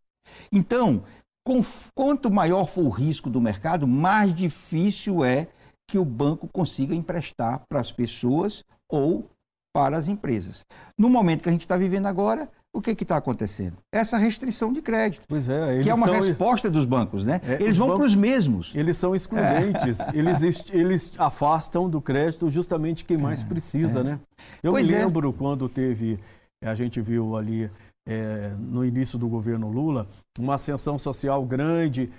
Então, 0.50 1.04
com, 1.46 1.62
quanto 1.94 2.32
maior 2.32 2.66
for 2.66 2.86
o 2.86 2.90
risco 2.90 3.30
do 3.30 3.42
mercado, 3.42 3.86
mais 3.86 4.34
difícil 4.34 5.26
é 5.26 5.50
que 5.90 5.98
o 5.98 6.06
banco 6.06 6.48
consiga 6.48 6.96
emprestar 6.96 7.64
para 7.68 7.82
as 7.82 7.92
pessoas 7.92 8.64
ou 8.90 9.30
para 9.74 9.98
as 9.98 10.08
empresas. 10.08 10.64
No 10.98 11.10
momento 11.10 11.42
que 11.42 11.50
a 11.50 11.52
gente 11.52 11.62
está 11.62 11.76
vivendo 11.76 12.06
agora, 12.06 12.48
o 12.72 12.82
que 12.82 12.92
está 12.92 13.18
acontecendo? 13.18 13.78
Essa 13.92 14.18
restrição 14.18 14.72
de 14.72 14.82
crédito. 14.82 15.24
Pois 15.28 15.50
é, 15.50 15.82
que 15.82 15.90
é 15.90 15.94
uma 15.94 16.06
estão... 16.06 16.22
resposta 16.22 16.70
dos 16.70 16.86
bancos, 16.86 17.24
né? 17.24 17.42
É, 17.48 17.62
eles 17.62 17.78
vão 17.78 17.88
bancos, 17.88 18.00
para 18.00 18.08
os 18.08 18.16
mesmos. 18.16 18.72
Eles 18.74 18.98
são 18.98 19.16
excludentes. 19.16 20.00
É. 20.00 20.12
Eles, 20.14 20.66
eles 20.72 21.14
afastam 21.20 21.90
do 21.90 22.00
crédito 22.00 22.50
justamente 22.50 23.06
quem 23.06 23.18
mais 23.18 23.42
é, 23.42 23.46
precisa, 23.46 24.00
é. 24.00 24.04
né? 24.04 24.20
Eu 24.62 24.72
pois 24.72 24.88
me 24.88 24.94
é. 24.94 25.00
lembro 25.00 25.34
quando 25.34 25.68
teve, 25.68 26.20
a 26.64 26.74
gente 26.74 27.02
viu 27.02 27.36
ali 27.36 27.70
é, 28.08 28.52
no 28.60 28.84
início 28.84 29.18
do 29.18 29.28
governo 29.28 29.70
Lula, 29.70 30.08
uma 30.38 30.56
ascensão 30.56 30.98
social 30.98 31.44
grande, 31.46 32.12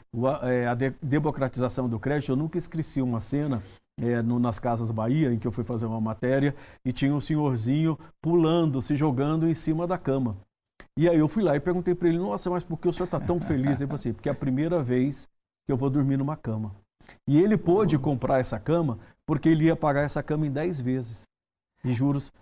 a 0.71 0.75
de, 0.75 0.93
democratização 1.03 1.89
do 1.89 1.99
crédito. 1.99 2.31
Eu 2.31 2.37
nunca 2.37 2.59
esqueci 2.59 3.03
uma 3.03 3.21
cena 3.21 3.63
é, 4.01 4.23
no, 4.23 4.39
nas 4.39 4.59
Casas 4.59 4.91
Bahia, 4.91 5.33
em 5.33 5.39
que 5.39 5.47
eu 5.47 5.53
fui 5.53 5.65
fazer 5.65 5.87
uma 5.87 6.01
matéria, 6.01 6.55
e 6.85 6.93
tinha 6.93 7.15
um 7.15 7.21
senhorzinho 7.21 7.99
pulando, 8.21 8.83
se 8.83 8.97
jogando 8.97 9.49
em 9.49 9.55
cima 9.55 9.87
da 9.87 9.99
cama. 9.99 10.37
E 10.97 11.09
aí 11.09 11.19
eu 11.19 11.29
fui 11.29 11.43
lá 11.43 11.57
e 11.57 11.61
perguntei 11.61 11.95
para 11.95 12.09
ele, 12.09 12.19
nossa, 12.19 12.49
mas 12.51 12.63
por 12.63 12.79
que 12.79 12.89
o 12.89 12.93
senhor 12.93 13.07
está 13.07 13.19
tão 13.19 13.41
feliz? 13.41 13.81
Ele 13.81 13.89
falou 13.89 13.95
assim, 13.95 14.13
porque 14.13 14.29
é 14.29 14.33
a 14.33 14.35
primeira 14.35 14.83
vez 14.83 15.29
que 15.67 15.73
eu 15.73 15.77
vou 15.77 15.91
dormir 15.91 16.17
numa 16.17 16.37
cama. 16.37 16.75
E 17.29 17.41
ele 17.41 17.57
pôde 17.57 17.99
comprar 17.99 18.39
essa 18.39 18.59
cama 18.59 18.99
porque 19.27 19.49
ele 19.49 19.65
ia 19.65 19.77
pagar 19.77 20.03
essa 20.03 20.23
cama 20.23 20.47
em 20.47 20.51
10 20.51 20.81
vezes. 20.81 21.23
De 21.85 21.93
juros, 21.93 22.33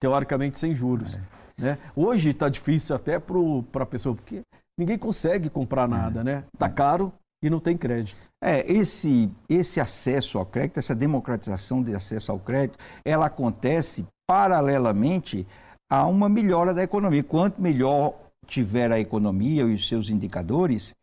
teoricamente 0.00 0.58
sem 0.58 0.74
juros. 0.74 1.14
É. 1.14 1.20
Né? 1.58 1.78
Hoje 1.94 2.30
está 2.30 2.48
difícil 2.48 2.94
até 2.94 3.18
para 3.18 3.82
a 3.82 3.86
pessoa, 3.86 4.14
porque 4.14 4.42
ninguém 4.78 4.98
consegue 4.98 5.48
comprar 5.48 5.88
nada, 5.88 6.20
é. 6.20 6.24
né? 6.24 6.44
Está 6.54 6.68
caro 6.68 7.12
e 7.42 7.50
não 7.50 7.60
tem 7.60 7.76
crédito. 7.76 8.16
É, 8.42 8.70
esse, 8.70 9.30
esse 9.48 9.80
acesso 9.80 10.38
ao 10.38 10.46
crédito, 10.46 10.78
essa 10.78 10.94
democratização 10.94 11.82
de 11.82 11.94
acesso 11.94 12.32
ao 12.32 12.38
crédito, 12.38 12.78
ela 13.04 13.26
acontece 13.26 14.06
paralelamente 14.26 15.46
a 15.90 16.06
uma 16.06 16.28
melhora 16.28 16.74
da 16.74 16.82
economia. 16.82 17.22
Quanto 17.22 17.60
melhor 17.60 18.14
tiver 18.46 18.90
a 18.90 19.00
economia 19.00 19.62
e 19.62 19.74
os 19.74 19.88
seus 19.88 20.08
indicadores, 20.08 20.94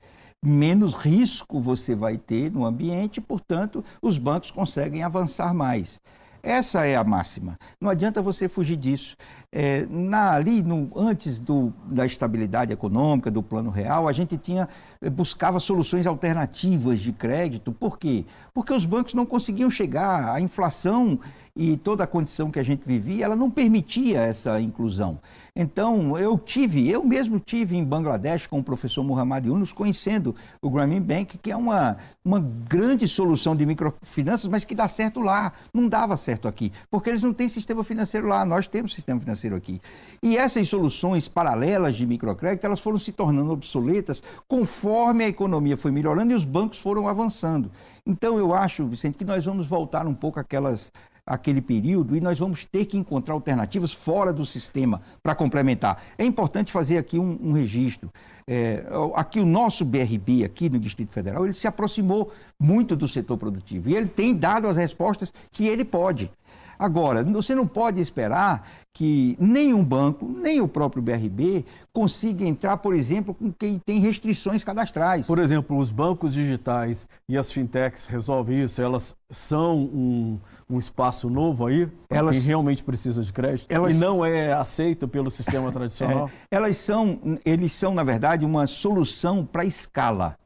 menos 0.43 0.93
risco 0.93 1.59
você 1.59 1.95
vai 1.95 2.17
ter 2.17 2.51
no 2.51 2.65
ambiente, 2.65 3.21
portanto, 3.21 3.83
os 4.01 4.17
bancos 4.17 4.51
conseguem 4.51 5.03
avançar 5.03 5.53
mais. 5.53 6.01
Essa 6.45 6.85
é 6.85 6.97
a 6.97 7.05
máxima. 7.05 7.57
Não 7.79 7.89
adianta 7.89 8.21
você 8.21 8.49
fugir 8.49 8.75
disso. 8.75 9.15
É, 9.49 9.85
na, 9.89 10.31
ali, 10.31 10.61
no, 10.61 10.91
antes 10.93 11.39
do, 11.39 11.71
da 11.85 12.05
estabilidade 12.05 12.73
econômica, 12.73 13.31
do 13.31 13.41
plano 13.41 13.69
real, 13.69 14.09
a 14.09 14.11
gente 14.11 14.35
tinha 14.37 14.67
eh, 15.01 15.09
buscava 15.09 15.57
soluções 15.57 16.05
alternativas 16.05 16.99
de 16.99 17.13
crédito. 17.13 17.71
Por 17.71 17.97
quê? 17.97 18.25
Porque 18.53 18.73
os 18.73 18.85
bancos 18.85 19.13
não 19.13 19.25
conseguiam 19.25 19.69
chegar. 19.69 20.35
A 20.35 20.41
inflação 20.41 21.17
e 21.55 21.77
toda 21.77 22.03
a 22.03 22.07
condição 22.07 22.49
que 22.49 22.57
a 22.57 22.63
gente 22.63 22.81
vivia, 22.83 23.25
ela 23.25 23.35
não 23.35 23.49
permitia 23.49 24.21
essa 24.21 24.59
inclusão. 24.59 25.19
Então, 25.55 26.17
eu 26.17 26.35
tive, 26.35 26.89
eu 26.89 27.03
mesmo 27.03 27.39
tive 27.39 27.77
em 27.77 27.83
Bangladesh 27.83 28.47
com 28.47 28.57
o 28.57 28.63
professor 28.63 29.03
Muhammad 29.03 29.45
Yunus, 29.45 29.71
conhecendo 29.71 30.35
o 30.59 30.69
Grameen 30.71 30.99
Bank, 30.99 31.37
que 31.37 31.51
é 31.51 31.55
uma, 31.55 31.97
uma 32.25 32.39
grande 32.39 33.07
solução 33.07 33.55
de 33.55 33.67
microfinanças, 33.67 34.49
mas 34.49 34.63
que 34.63 34.73
dá 34.73 34.87
certo 34.87 35.21
lá, 35.21 35.53
não 35.71 35.87
dava 35.87 36.17
certo 36.17 36.47
aqui, 36.47 36.71
porque 36.89 37.11
eles 37.11 37.21
não 37.21 37.31
têm 37.31 37.47
sistema 37.47 37.83
financeiro 37.83 38.25
lá, 38.25 38.43
nós 38.43 38.67
temos 38.67 38.95
sistema 38.95 39.19
financeiro 39.19 39.55
aqui. 39.55 39.79
E 40.23 40.35
essas 40.35 40.67
soluções 40.67 41.27
paralelas 41.27 41.95
de 41.95 42.07
microcrédito, 42.07 42.65
elas 42.65 42.79
foram 42.79 42.97
se 42.97 43.11
tornando 43.11 43.51
obsoletas 43.51 44.23
conforme 44.47 45.23
a 45.23 45.27
economia 45.27 45.77
foi 45.77 45.91
melhorando 45.91 46.31
e 46.31 46.35
os 46.35 46.45
bancos 46.45 46.79
foram 46.79 47.07
avançando. 47.07 47.69
Então, 48.07 48.39
eu 48.39 48.55
acho, 48.55 48.87
Vicente, 48.87 49.19
que 49.19 49.23
nós 49.23 49.45
vamos 49.45 49.67
voltar 49.67 50.07
um 50.07 50.15
pouco 50.15 50.39
àquelas 50.39 50.91
aquele 51.25 51.61
período 51.61 52.15
e 52.15 52.21
nós 52.21 52.37
vamos 52.37 52.65
ter 52.65 52.85
que 52.85 52.97
encontrar 52.97 53.33
alternativas 53.33 53.93
fora 53.93 54.33
do 54.33 54.45
sistema 54.45 55.01
para 55.21 55.33
complementar. 55.33 56.03
É 56.17 56.25
importante 56.25 56.71
fazer 56.71 56.97
aqui 56.97 57.17
um, 57.17 57.39
um 57.41 57.53
registro. 57.53 58.11
É, 58.45 58.83
aqui 59.15 59.39
o 59.39 59.45
nosso 59.45 59.85
BRB, 59.85 60.43
aqui 60.43 60.69
no 60.69 60.79
Distrito 60.79 61.13
Federal, 61.13 61.45
ele 61.45 61.53
se 61.53 61.65
aproximou 61.65 62.31
muito 62.59 62.95
do 62.95 63.07
setor 63.07 63.37
produtivo 63.37 63.89
e 63.89 63.95
ele 63.95 64.07
tem 64.07 64.35
dado 64.35 64.67
as 64.67 64.75
respostas 64.75 65.31
que 65.51 65.65
ele 65.67 65.85
pode. 65.85 66.29
Agora, 66.77 67.23
você 67.23 67.55
não 67.55 67.65
pode 67.65 68.01
esperar 68.01 68.67
que 68.93 69.35
nenhum 69.39 69.83
banco, 69.83 70.25
nem 70.25 70.61
o 70.61 70.67
próprio 70.67 71.01
BRB, 71.01 71.65
consiga 71.91 72.45
entrar, 72.45 72.77
por 72.77 72.93
exemplo, 72.93 73.33
com 73.33 73.51
quem 73.51 73.79
tem 73.79 73.99
restrições 73.99 74.63
cadastrais. 74.63 75.25
Por 75.25 75.39
exemplo, 75.39 75.77
os 75.77 75.91
bancos 75.91 76.35
digitais 76.35 77.07
e 77.27 77.35
as 77.35 77.51
fintechs 77.51 78.05
resolvem 78.05 78.63
isso? 78.63 78.79
Elas 78.79 79.15
são 79.31 79.79
um, 79.79 80.39
um 80.69 80.77
espaço 80.77 81.27
novo 81.27 81.65
aí 81.65 81.87
para 82.07 82.19
elas, 82.19 82.37
quem 82.37 82.45
realmente 82.45 82.83
precisa 82.83 83.23
de 83.23 83.33
crédito 83.33 83.65
elas, 83.71 83.95
e 83.95 83.99
não 83.99 84.23
é 84.23 84.53
aceito 84.53 85.07
pelo 85.07 85.31
sistema 85.31 85.71
tradicional? 85.73 86.29
É, 86.51 86.55
elas 86.55 86.77
são, 86.77 87.39
eles 87.43 87.73
são, 87.73 87.95
na 87.95 88.03
verdade, 88.03 88.45
uma 88.45 88.67
solução 88.67 89.43
para 89.43 89.65
escala. 89.65 90.37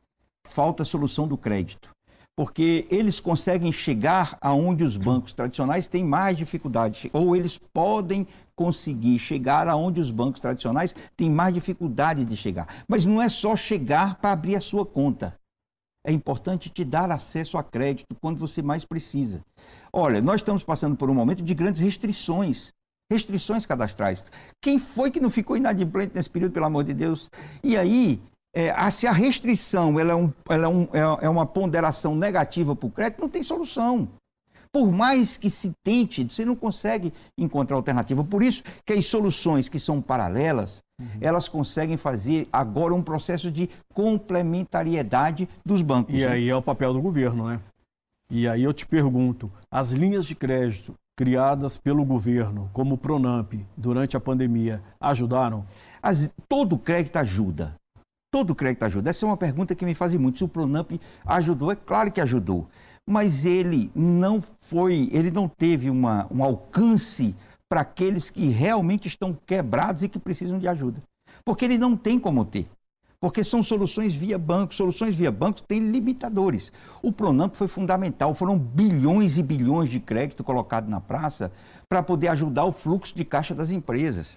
Falta 0.46 0.86
solução 0.86 1.28
do 1.28 1.38
crédito 1.38 1.97
porque 2.38 2.86
eles 2.92 3.20
conseguem 3.20 3.72
chegar 3.72 4.38
aonde 4.40 4.84
os 4.84 4.96
bancos 4.96 5.34
tradicionais 5.34 5.88
têm 5.88 6.04
mais 6.04 6.38
dificuldade, 6.38 7.10
ou 7.12 7.36
eles 7.36 7.58
podem 7.58 8.28
conseguir 8.56 9.18
chegar 9.18 9.68
aonde 9.68 10.00
os 10.00 10.12
bancos 10.12 10.40
tradicionais 10.40 10.94
têm 11.16 11.32
mais 11.32 11.52
dificuldade 11.52 12.24
de 12.24 12.38
chegar. 12.38 12.68
Mas 12.88 13.06
não 13.06 13.20
é 13.20 13.28
só 13.28 13.56
chegar 13.56 14.16
para 14.16 14.32
abrir 14.34 14.56
a 14.56 14.62
sua 14.62 14.86
conta. 14.86 15.36
É 16.06 16.12
importante 16.12 16.70
te 16.70 16.86
dar 16.86 17.10
acesso 17.10 17.58
a 17.58 17.64
crédito 17.64 18.16
quando 18.22 18.38
você 18.38 18.62
mais 18.62 18.86
precisa. 18.86 19.42
Olha, 19.92 20.22
nós 20.22 20.42
estamos 20.42 20.64
passando 20.64 20.96
por 20.96 21.10
um 21.10 21.16
momento 21.16 21.42
de 21.42 21.54
grandes 21.56 21.82
restrições 21.82 22.72
restrições 23.10 23.66
cadastrais. 23.66 24.24
Quem 24.62 24.80
foi 24.80 25.10
que 25.10 25.20
não 25.22 25.30
ficou 25.30 25.56
inadimplente 25.56 26.14
nesse 26.14 26.30
período, 26.30 26.52
pelo 26.52 26.66
amor 26.66 26.84
de 26.84 26.94
Deus? 26.94 27.32
E 27.64 27.78
aí, 27.78 28.22
é, 28.58 28.92
se 28.92 29.06
a 29.06 29.12
restrição 29.12 30.00
ela 30.00 30.14
é, 30.14 30.16
um, 30.16 30.34
ela 30.50 30.66
é, 30.66 30.68
um, 30.68 30.84
é, 30.94 31.26
é 31.26 31.30
uma 31.30 31.46
ponderação 31.46 32.16
negativa 32.16 32.76
para 32.76 32.88
o 32.88 32.92
crédito, 32.92 33.22
não 33.22 33.30
tem 33.30 33.44
solução. 33.44 34.10
Por 34.72 34.92
mais 34.92 35.38
que 35.38 35.50
se 35.50 35.72
tente, 35.84 36.24
você 36.24 36.44
não 36.44 36.56
consegue 36.56 37.14
encontrar 37.38 37.76
alternativa. 37.76 38.24
Por 38.24 38.42
isso 38.42 38.64
que 38.84 38.94
as 38.94 39.06
soluções 39.06 39.70
que 39.70 39.80
são 39.80 40.02
paralelas, 40.02 40.84
uhum. 41.00 41.08
elas 41.22 41.48
conseguem 41.48 41.98
fazer 41.98 42.48
agora 42.52 42.96
um 42.96 43.02
processo 43.02 43.52
de 43.52 43.70
complementariedade 43.94 45.48
dos 45.64 45.84
bancos. 45.84 46.16
E 46.16 46.20
né? 46.20 46.28
aí 46.28 46.50
é 46.50 46.56
o 46.56 46.62
papel 46.62 46.94
do 46.94 47.02
governo, 47.02 47.48
né? 47.48 47.60
E 48.30 48.48
aí 48.48 48.64
eu 48.64 48.74
te 48.74 48.86
pergunto, 48.86 49.52
as 49.72 49.92
linhas 49.92 50.26
de 50.26 50.36
crédito 50.36 50.96
criadas 51.16 51.78
pelo 51.78 52.04
governo, 52.04 52.70
como 52.74 52.96
o 52.96 52.98
Pronamp, 52.98 53.54
durante 53.76 54.18
a 54.18 54.20
pandemia, 54.20 54.82
ajudaram? 55.00 55.66
As, 56.02 56.30
todo 56.48 56.78
crédito 56.78 57.18
ajuda. 57.18 57.76
Todo 58.32 58.56
crédito 58.56 58.84
ajuda. 58.84 59.10
Essa 59.10 59.26
é 59.26 59.28
uma 59.28 59.38
pergunta 59.38 59.76
que 59.76 59.86
me 59.86 59.96
fazem 59.96 60.20
muito. 60.20 60.40
Se 60.40 60.44
o 60.44 60.48
Pronamp 60.48 60.92
ajudou, 61.26 61.72
é 61.72 61.76
claro 61.76 62.12
que 62.12 62.22
ajudou. 62.22 62.68
Mas 63.06 63.46
ele 63.46 63.90
não 63.96 64.44
foi, 64.60 65.10
ele 65.14 65.32
não 65.32 65.48
teve 65.48 65.90
uma, 65.90 66.28
um 66.30 66.44
alcance 66.44 67.34
para 67.70 67.82
aqueles 67.82 68.30
que 68.30 68.48
realmente 68.50 69.08
estão 69.08 69.38
quebrados 69.46 70.04
e 70.04 70.10
que 70.10 70.20
precisam 70.20 70.60
de 70.60 70.68
ajuda. 70.68 71.02
Porque 71.46 71.64
ele 71.64 71.78
não 71.78 71.96
tem 71.96 72.20
como 72.20 72.44
ter 72.44 72.68
porque 73.20 73.44
são 73.44 73.64
soluções 73.64 74.14
via 74.14 74.38
banco. 74.38 74.74
Soluções 74.74 75.16
via 75.16 75.32
banco 75.32 75.62
têm 75.62 75.92
limitadores. 75.92 76.72
O 77.02 77.12
Pronamp 77.12 77.56
foi 77.56 77.68
fundamental, 77.68 78.34
foram 78.34 78.58
bilhões 78.58 79.38
e 79.38 79.44
bilhões 79.44 79.90
de 79.90 80.00
crédito 80.00 80.44
colocado 80.44 80.88
na 80.88 81.02
praça 81.02 81.52
para 81.90 82.04
poder 82.04 82.28
ajudar 82.30 82.66
o 82.66 82.72
fluxo 82.72 83.16
de 83.16 83.26
caixa 83.26 83.56
das 83.56 83.70
empresas. 83.70 84.34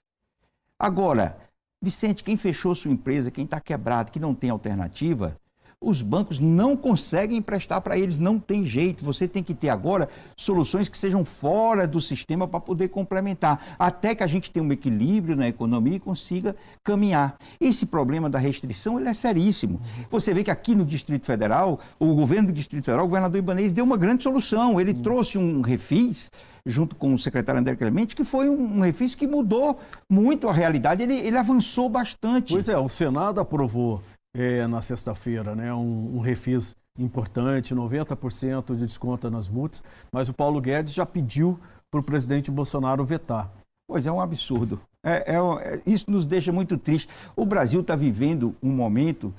Agora, 0.79 1.37
Vicente, 1.83 2.23
quem 2.23 2.37
fechou 2.37 2.75
sua 2.75 2.90
empresa, 2.90 3.31
quem 3.31 3.45
está 3.45 3.59
quebrado, 3.59 4.12
que 4.12 4.21
não 4.21 4.35
tem 4.35 4.51
alternativa, 4.51 5.40
os 5.83 6.03
bancos 6.03 6.38
não 6.38 6.77
conseguem 6.77 7.38
emprestar 7.38 7.81
para 7.81 7.99
eles, 7.99 8.19
não 8.19 8.38
tem 8.38 8.66
jeito. 8.66 9.03
Você 9.03 9.27
tem 9.27 9.43
que 9.43 9.55
ter 9.55 9.71
agora 9.71 10.11
soluções 10.37 10.90
que 10.90 10.99
sejam 10.99 11.25
fora 11.25 11.87
do 11.87 12.01
sistema 12.01 12.47
para 12.47 12.61
poder 12.61 12.88
complementar, 12.88 13.77
até 13.79 14.14
que 14.14 14.23
a 14.23 14.27
gente 14.27 14.51
tenha 14.51 14.64
um 14.64 14.73
equilíbrio 14.73 15.35
na 15.35 15.49
economia 15.49 15.97
e 15.97 16.01
consiga 16.01 16.55
caminhar. 16.85 17.37
Esse 17.59 17.87
problema 17.87 18.29
da 18.29 18.38
restrição 18.38 19.01
ele 19.01 19.09
é 19.09 19.14
seríssimo. 19.14 19.81
Você 20.11 20.35
vê 20.35 20.45
que 20.45 20.51
aqui 20.51 20.75
no 20.75 20.85
Distrito 20.85 21.25
Federal, 21.25 21.81
o 21.99 22.14
governo 22.14 22.49
do 22.49 22.55
Distrito 22.55 22.85
Federal, 22.85 23.07
o 23.07 23.09
governador 23.09 23.38
Ibanez, 23.38 23.73
deu 23.73 23.85
uma 23.85 23.97
grande 23.97 24.23
solução. 24.23 24.79
Ele 24.79 24.93
hum. 24.93 25.03
trouxe 25.03 25.38
um 25.38 25.62
refis 25.62 26.31
junto 26.66 26.95
com 26.95 27.14
o 27.14 27.19
secretário 27.19 27.59
André 27.59 27.75
Clemente, 27.75 28.14
que 28.14 28.23
foi 28.23 28.51
um, 28.51 28.77
um 28.77 28.81
refis 28.81 29.14
que 29.14 29.27
mudou 29.27 29.79
muito 30.09 30.47
a 30.47 30.53
realidade, 30.53 31.03
ele, 31.03 31.14
ele 31.14 31.38
avançou 31.38 31.88
bastante. 31.88 32.53
Pois 32.53 32.69
é, 32.69 32.77
o 32.77 32.88
Senado 32.88 33.40
aprovou 33.40 34.03
é, 34.35 34.66
na 34.66 34.81
sexta-feira, 34.81 35.55
né? 35.55 35.73
Um, 35.73 36.16
um, 36.16 36.21
refis 36.21 36.77
importante, 36.99 37.75
90% 37.75 38.77
de 38.77 38.87
desconto 38.87 39.31
nas 39.31 39.49
multas, 39.49 39.83
mas 40.12 40.29
o 40.29 40.35
Paulo 40.35 40.61
Guedes 40.61 40.93
já 40.93 41.07
pediu 41.07 41.59
para 41.90 42.01
o 42.01 42.03
presidente 42.03 42.51
Bolsonaro 42.51 43.05
vetar. 43.05 43.51
Pois 43.88 44.07
é 44.07 44.12
um 44.12 44.21
absurdo. 44.21 44.81
É, 45.05 45.35
é, 45.35 45.37
é 45.37 45.83
isso 45.87 46.11
nos 46.11 46.27
deixa 46.27 46.53
muito 46.53 46.77
triste. 46.77 47.09
O 47.35 47.45
Brasil 47.45 47.81
está 47.81 47.97
vivendo 47.97 48.55
um 48.62 48.71
momento 48.71 49.35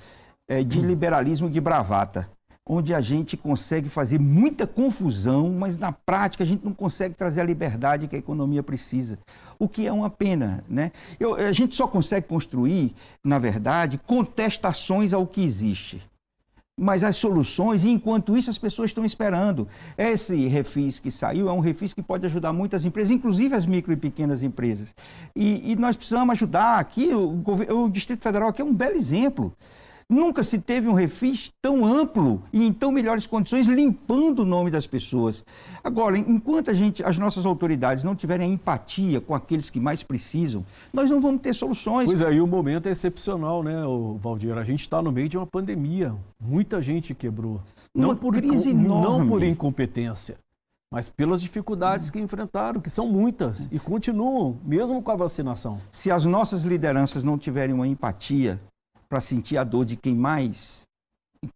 é, 0.48 0.64
de 0.64 0.82
liberalismo 0.82 1.50
de 1.50 1.62
bravata 1.62 2.30
onde 2.74 2.94
a 2.94 3.02
gente 3.02 3.36
consegue 3.36 3.90
fazer 3.90 4.18
muita 4.18 4.66
confusão, 4.66 5.50
mas 5.50 5.78
na 5.78 5.92
prática 5.92 6.42
a 6.42 6.48
gente 6.48 6.64
não 6.64 6.74
consegue 6.74 7.14
trazer 7.14 7.42
a 7.42 7.44
liberdade 7.44 8.08
que 8.08 8.16
a 8.16 8.20
economia 8.20 8.64
precisa, 8.64 9.20
o 9.60 9.68
que 9.68 9.86
é 9.86 9.92
uma 9.92 10.10
pena. 10.10 10.64
Né? 10.70 10.94
Eu, 11.20 11.36
a 11.36 11.52
gente 11.52 11.76
só 11.76 11.86
consegue 11.86 12.28
construir, 12.28 12.96
na 13.22 13.38
verdade, 13.38 13.98
contestações 13.98 15.14
ao 15.14 15.28
que 15.28 15.44
existe. 15.44 16.02
Mas 16.80 17.04
as 17.04 17.18
soluções, 17.18 17.84
enquanto 17.84 18.38
isso 18.38 18.50
as 18.50 18.58
pessoas 18.58 18.92
estão 18.92 19.04
esperando. 19.04 19.68
Esse 19.98 20.48
refis 20.48 20.98
que 20.98 21.12
saiu 21.12 21.50
é 21.50 21.52
um 21.52 21.60
refis 21.60 21.94
que 21.94 22.02
pode 22.02 22.26
ajudar 22.26 22.54
muitas 22.54 22.86
empresas, 22.86 23.12
inclusive 23.12 23.54
as 23.54 23.66
micro 23.66 23.92
e 23.92 23.98
pequenas 23.98 24.44
empresas. 24.44 24.96
E, 25.36 25.74
e 25.74 25.76
nós 25.76 25.98
precisamos 25.98 26.32
ajudar 26.32 26.80
aqui, 26.80 27.14
o, 27.14 27.44
o 27.84 27.90
Distrito 27.90 28.24
Federal 28.24 28.48
aqui 28.48 28.62
é 28.62 28.66
um 28.66 28.74
belo 28.74 28.96
exemplo. 28.96 29.54
Nunca 30.12 30.44
se 30.44 30.60
teve 30.60 30.90
um 30.90 30.94
refis 30.94 31.54
tão 31.62 31.86
amplo 31.86 32.44
e 32.52 32.66
em 32.66 32.74
tão 32.74 32.92
melhores 32.92 33.26
condições, 33.26 33.66
limpando 33.66 34.40
o 34.40 34.46
nome 34.46 34.70
das 34.70 34.86
pessoas. 34.86 35.42
Agora, 35.82 36.18
enquanto 36.18 36.70
a 36.70 36.74
gente, 36.74 37.02
as 37.02 37.18
nossas 37.18 37.46
autoridades 37.46 38.04
não 38.04 38.14
tiverem 38.14 38.52
empatia 38.52 39.22
com 39.22 39.34
aqueles 39.34 39.70
que 39.70 39.80
mais 39.80 40.04
precisam, 40.04 40.66
nós 40.92 41.10
não 41.10 41.22
vamos 41.22 41.40
ter 41.40 41.56
soluções. 41.56 42.08
Pois 42.08 42.20
é, 42.20 42.34
e 42.34 42.42
o 42.42 42.46
momento 42.46 42.88
é 42.88 42.92
excepcional, 42.92 43.64
né, 43.64 43.84
Valdir? 44.20 44.58
A 44.58 44.66
gente 44.66 44.82
está 44.82 45.02
no 45.02 45.14
meio 45.14 45.30
de 45.30 45.38
uma 45.38 45.48
pandemia. 45.48 46.14
Muita 46.38 46.82
gente 46.82 47.16
quebrou. 47.16 47.62
Uma 47.96 48.08
não 48.08 48.16
por, 48.18 48.34
crise 48.34 48.72
enorme. 48.72 49.20
Não 49.20 49.30
por 49.30 49.42
incompetência, 49.42 50.36
mas 50.92 51.08
pelas 51.08 51.42
dificuldades 51.42 52.10
que 52.10 52.20
enfrentaram, 52.20 52.82
que 52.82 52.90
são 52.90 53.08
muitas 53.08 53.70
e 53.72 53.80
continuam, 53.80 54.58
mesmo 54.66 55.02
com 55.02 55.12
a 55.12 55.16
vacinação. 55.16 55.78
Se 55.90 56.12
as 56.12 56.26
nossas 56.26 56.66
lideranças 56.66 57.24
não 57.24 57.38
tiverem 57.38 57.74
uma 57.74 57.88
empatia 57.88 58.60
para 59.12 59.20
sentir 59.20 59.58
a 59.58 59.66
dor 59.66 59.84
de 59.84 59.98
quem 59.98 60.16
mais 60.16 60.84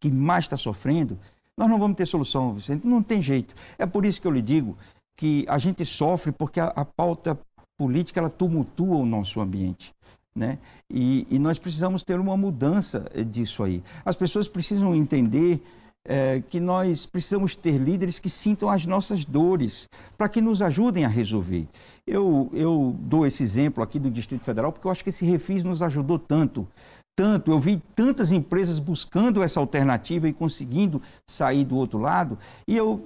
quem 0.02 0.12
mais 0.12 0.44
está 0.44 0.58
sofrendo, 0.58 1.18
nós 1.58 1.70
não 1.70 1.80
vamos 1.80 1.96
ter 1.96 2.06
solução, 2.06 2.54
Vicente. 2.54 2.86
Não 2.86 3.02
tem 3.02 3.22
jeito. 3.22 3.56
É 3.78 3.86
por 3.86 4.04
isso 4.04 4.20
que 4.20 4.28
eu 4.28 4.32
lhe 4.32 4.42
digo 4.42 4.76
que 5.16 5.46
a 5.48 5.58
gente 5.58 5.86
sofre 5.86 6.34
porque 6.34 6.60
a, 6.60 6.66
a 6.66 6.84
pauta 6.84 7.40
política 7.78 8.20
ela 8.20 8.30
tumultua 8.30 8.98
o 8.98 9.06
nosso 9.06 9.40
ambiente. 9.40 9.94
Né? 10.36 10.58
E, 10.92 11.26
e, 11.30 11.40
nós 11.40 11.58
precisamos 11.58 12.04
ter 12.04 12.20
uma 12.20 12.36
mudança 12.36 13.10
eh, 13.14 13.24
disso 13.24 13.64
aí. 13.64 13.82
As 14.04 14.18
pessoas 14.18 14.50
precisam 14.50 14.94
entender 14.94 15.62
é, 16.06 16.42
que 16.50 16.60
nós 16.60 17.06
precisamos 17.06 17.56
ter 17.56 17.78
líderes 17.78 18.20
que 18.20 18.30
sintam 18.30 18.70
as 18.70 18.86
nossas 18.86 19.24
dores, 19.24 19.88
para 20.18 20.28
que 20.28 20.42
nos 20.42 20.62
ajudem 20.62 21.06
a 21.06 21.08
resolver. 21.08 21.66
Eu, 22.06 22.50
eu 22.54 22.96
dou 23.00 23.26
esse 23.26 23.44
exemplo 23.44 23.82
aqui 23.82 23.98
do 23.98 24.12
Distrito 24.12 24.44
Federal 24.44 24.74
porque 24.74 24.86
eu 24.86 24.92
acho 24.92 25.04
que 25.04 25.10
esse 25.10 25.26
refis 25.26 25.64
nos 25.64 25.82
ajudou 25.82 26.20
tanto 26.20 26.68
tanto, 27.16 27.52
eu 27.52 27.60
vi 27.60 27.82
tantas 27.96 28.32
empresas 28.32 28.78
buscando 28.78 29.42
essa 29.42 29.60
alternativa 29.60 30.28
e 30.28 30.34
conseguindo 30.34 31.02
sair 31.26 31.64
do 31.64 31.78
outro 31.78 31.98
lado, 31.98 32.38
e 32.68 32.76
eu, 32.76 33.02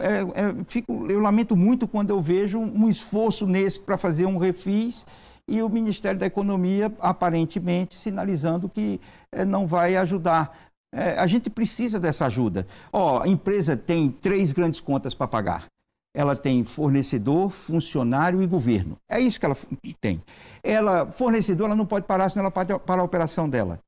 é, 0.00 0.20
é, 0.20 0.64
fico, 0.66 1.06
eu 1.08 1.20
lamento 1.20 1.54
muito 1.54 1.86
quando 1.86 2.10
eu 2.10 2.20
vejo 2.20 2.58
um 2.58 2.88
esforço 2.88 3.46
nesse 3.46 3.78
para 3.78 3.96
fazer 3.96 4.26
um 4.26 4.38
refis 4.38 5.06
e 5.48 5.62
o 5.62 5.68
Ministério 5.68 6.18
da 6.18 6.26
Economia 6.26 6.92
aparentemente 7.00 7.94
sinalizando 7.96 8.68
que 8.68 9.00
é, 9.30 9.44
não 9.44 9.66
vai 9.66 9.94
ajudar. 9.96 10.56
É, 10.92 11.18
a 11.18 11.26
gente 11.26 11.50
precisa 11.50 12.00
dessa 12.00 12.26
ajuda. 12.26 12.66
Ó, 12.92 13.22
a 13.22 13.28
empresa 13.28 13.76
tem 13.76 14.10
três 14.10 14.52
grandes 14.52 14.80
contas 14.80 15.12
para 15.12 15.26
pagar 15.26 15.73
ela 16.14 16.36
tem 16.36 16.64
fornecedor, 16.64 17.50
funcionário 17.50 18.40
e 18.40 18.46
governo. 18.46 18.96
É 19.08 19.20
isso 19.20 19.40
que 19.40 19.44
ela 19.44 19.56
tem. 20.00 20.22
Ela, 20.62 21.06
fornecedor, 21.06 21.66
ela 21.66 21.74
não 21.74 21.84
pode 21.84 22.06
parar, 22.06 22.28
senão 22.28 22.44
ela 22.44 22.78
parar 22.78 23.02
a 23.02 23.04
operação 23.04 23.50
dela. 23.50 23.80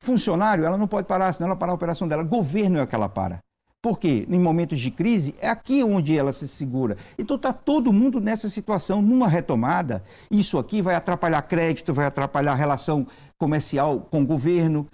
Funcionário, 0.00 0.64
ela 0.64 0.78
não 0.78 0.88
pode 0.88 1.06
parar, 1.06 1.32
senão 1.32 1.48
ela 1.48 1.56
parar 1.56 1.72
a 1.72 1.74
operação 1.74 2.08
dela. 2.08 2.22
Governo 2.22 2.78
é 2.78 2.86
que 2.86 2.94
ela 2.94 3.08
para. 3.08 3.40
Por 3.82 4.00
quê? 4.00 4.26
Em 4.28 4.40
momentos 4.40 4.80
de 4.80 4.90
crise, 4.90 5.34
é 5.38 5.48
aqui 5.48 5.84
onde 5.84 6.16
ela 6.16 6.32
se 6.32 6.48
segura. 6.48 6.96
Então 7.18 7.36
está 7.36 7.52
todo 7.52 7.92
mundo 7.92 8.20
nessa 8.20 8.48
situação, 8.48 9.02
numa 9.02 9.28
retomada. 9.28 10.02
Isso 10.30 10.58
aqui 10.58 10.80
vai 10.80 10.94
atrapalhar 10.94 11.42
crédito, 11.42 11.92
vai 11.92 12.06
atrapalhar 12.06 12.52
a 12.52 12.56
relação 12.56 13.06
comercial 13.38 14.00
com 14.10 14.22
o 14.22 14.26
governo. 14.26 14.88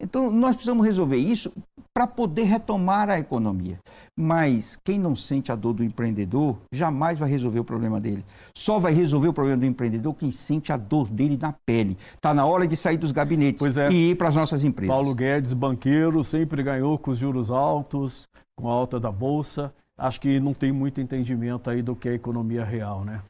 Então, 0.00 0.30
nós 0.30 0.56
precisamos 0.56 0.84
resolver 0.84 1.16
isso 1.16 1.52
para 1.94 2.08
poder 2.08 2.42
retomar 2.42 3.08
a 3.08 3.20
economia. 3.20 3.78
Mas 4.18 4.76
quem 4.84 4.98
não 4.98 5.14
sente 5.14 5.52
a 5.52 5.54
dor 5.54 5.74
do 5.74 5.84
empreendedor 5.84 6.58
jamais 6.72 7.20
vai 7.20 7.30
resolver 7.30 7.60
o 7.60 7.64
problema 7.64 8.00
dele. 8.00 8.24
Só 8.56 8.80
vai 8.80 8.92
resolver 8.92 9.28
o 9.28 9.32
problema 9.32 9.58
do 9.58 9.66
empreendedor 9.66 10.12
quem 10.14 10.32
sente 10.32 10.72
a 10.72 10.76
dor 10.76 11.08
dele 11.08 11.38
na 11.40 11.54
pele. 11.64 11.96
Está 12.16 12.34
na 12.34 12.44
hora 12.44 12.66
de 12.66 12.76
sair 12.76 12.96
dos 12.96 13.12
gabinetes 13.12 13.76
é. 13.76 13.90
e 13.90 14.10
ir 14.10 14.16
para 14.16 14.28
as 14.28 14.34
nossas 14.34 14.64
empresas. 14.64 14.92
Paulo 14.92 15.14
Guedes, 15.14 15.52
banqueiro, 15.52 16.24
sempre 16.24 16.64
ganhou 16.64 16.98
com 16.98 17.12
os 17.12 17.18
juros 17.18 17.50
altos, 17.50 18.26
com 18.56 18.68
a 18.68 18.72
alta 18.72 18.98
da 18.98 19.12
bolsa. 19.12 19.72
Acho 19.96 20.20
que 20.20 20.40
não 20.40 20.52
tem 20.52 20.72
muito 20.72 21.00
entendimento 21.00 21.70
aí 21.70 21.80
do 21.80 21.94
que 21.94 22.08
é 22.08 22.14
economia 22.14 22.64
real, 22.64 23.04
né? 23.04 23.22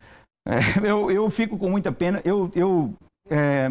É, 0.48 0.58
eu, 0.88 1.10
eu 1.10 1.28
fico 1.28 1.58
com 1.58 1.68
muita 1.68 1.92
pena. 1.92 2.22
Eu, 2.24 2.50
eu 2.54 2.94
é, 3.30 3.70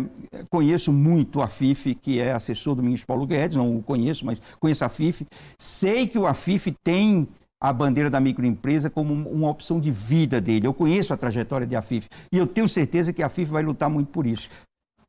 conheço 0.49 0.91
muito 0.91 1.41
a 1.41 1.47
FIF, 1.47 1.95
que 1.95 2.19
é 2.19 2.31
assessor 2.31 2.75
do 2.75 2.83
ministro 2.83 3.07
Paulo 3.07 3.25
Guedes, 3.25 3.57
não 3.57 3.77
o 3.77 3.83
conheço, 3.83 4.25
mas 4.25 4.41
conheço 4.59 4.83
a 4.83 4.89
FIF. 4.89 5.25
Sei 5.57 6.07
que 6.07 6.17
o 6.17 6.25
AFIF 6.25 6.75
tem 6.83 7.27
a 7.61 7.71
bandeira 7.71 8.09
da 8.09 8.19
microempresa 8.19 8.89
como 8.89 9.13
uma 9.13 9.49
opção 9.49 9.79
de 9.79 9.89
vida 9.89 10.41
dele. 10.41 10.67
Eu 10.67 10.73
conheço 10.73 11.13
a 11.13 11.17
trajetória 11.17 11.65
de 11.65 11.75
AFIF 11.75 12.09
e 12.31 12.37
eu 12.37 12.45
tenho 12.45 12.67
certeza 12.67 13.13
que 13.13 13.23
a 13.23 13.29
FIF 13.29 13.49
vai 13.49 13.63
lutar 13.63 13.89
muito 13.89 14.11
por 14.11 14.25
isso. 14.25 14.49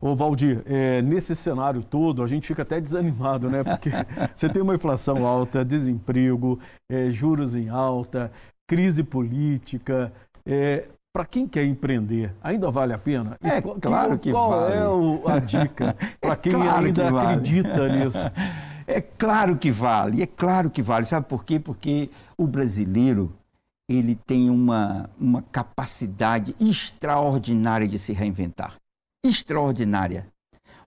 Ô 0.00 0.14
Valdir, 0.14 0.62
é, 0.66 1.00
nesse 1.00 1.34
cenário 1.34 1.82
todo, 1.82 2.22
a 2.22 2.26
gente 2.26 2.46
fica 2.46 2.62
até 2.62 2.80
desanimado, 2.80 3.48
né? 3.48 3.64
Porque 3.64 3.90
você 4.34 4.48
tem 4.48 4.62
uma 4.62 4.74
inflação 4.74 5.26
alta, 5.26 5.64
desemprego, 5.64 6.60
é, 6.90 7.10
juros 7.10 7.54
em 7.54 7.70
alta, 7.70 8.30
crise 8.68 9.02
política. 9.02 10.12
É, 10.44 10.88
para 11.14 11.24
quem 11.24 11.46
quer 11.46 11.64
empreender, 11.64 12.34
ainda 12.42 12.68
vale 12.72 12.92
a 12.92 12.98
pena? 12.98 13.38
É 13.40 13.60
qual, 13.60 13.78
claro 13.80 14.18
que 14.18 14.32
qual 14.32 14.50
vale. 14.50 14.82
Qual 14.82 15.30
é 15.30 15.36
a 15.36 15.38
dica 15.38 15.96
para 16.20 16.32
é 16.34 16.36
quem 16.36 16.52
claro 16.52 16.86
ainda 16.86 17.02
que 17.08 17.16
acredita 17.16 17.78
vale. 17.78 17.98
nisso? 18.04 18.18
É 18.84 19.00
claro 19.00 19.56
que 19.56 19.70
vale, 19.70 20.22
é 20.22 20.26
claro 20.26 20.68
que 20.68 20.82
vale. 20.82 21.06
Sabe 21.06 21.26
por 21.28 21.44
quê? 21.44 21.60
Porque 21.60 22.10
o 22.36 22.48
brasileiro 22.48 23.32
ele 23.88 24.16
tem 24.16 24.50
uma, 24.50 25.08
uma 25.16 25.40
capacidade 25.40 26.52
extraordinária 26.58 27.86
de 27.86 27.98
se 27.98 28.12
reinventar. 28.12 28.74
Extraordinária. 29.24 30.26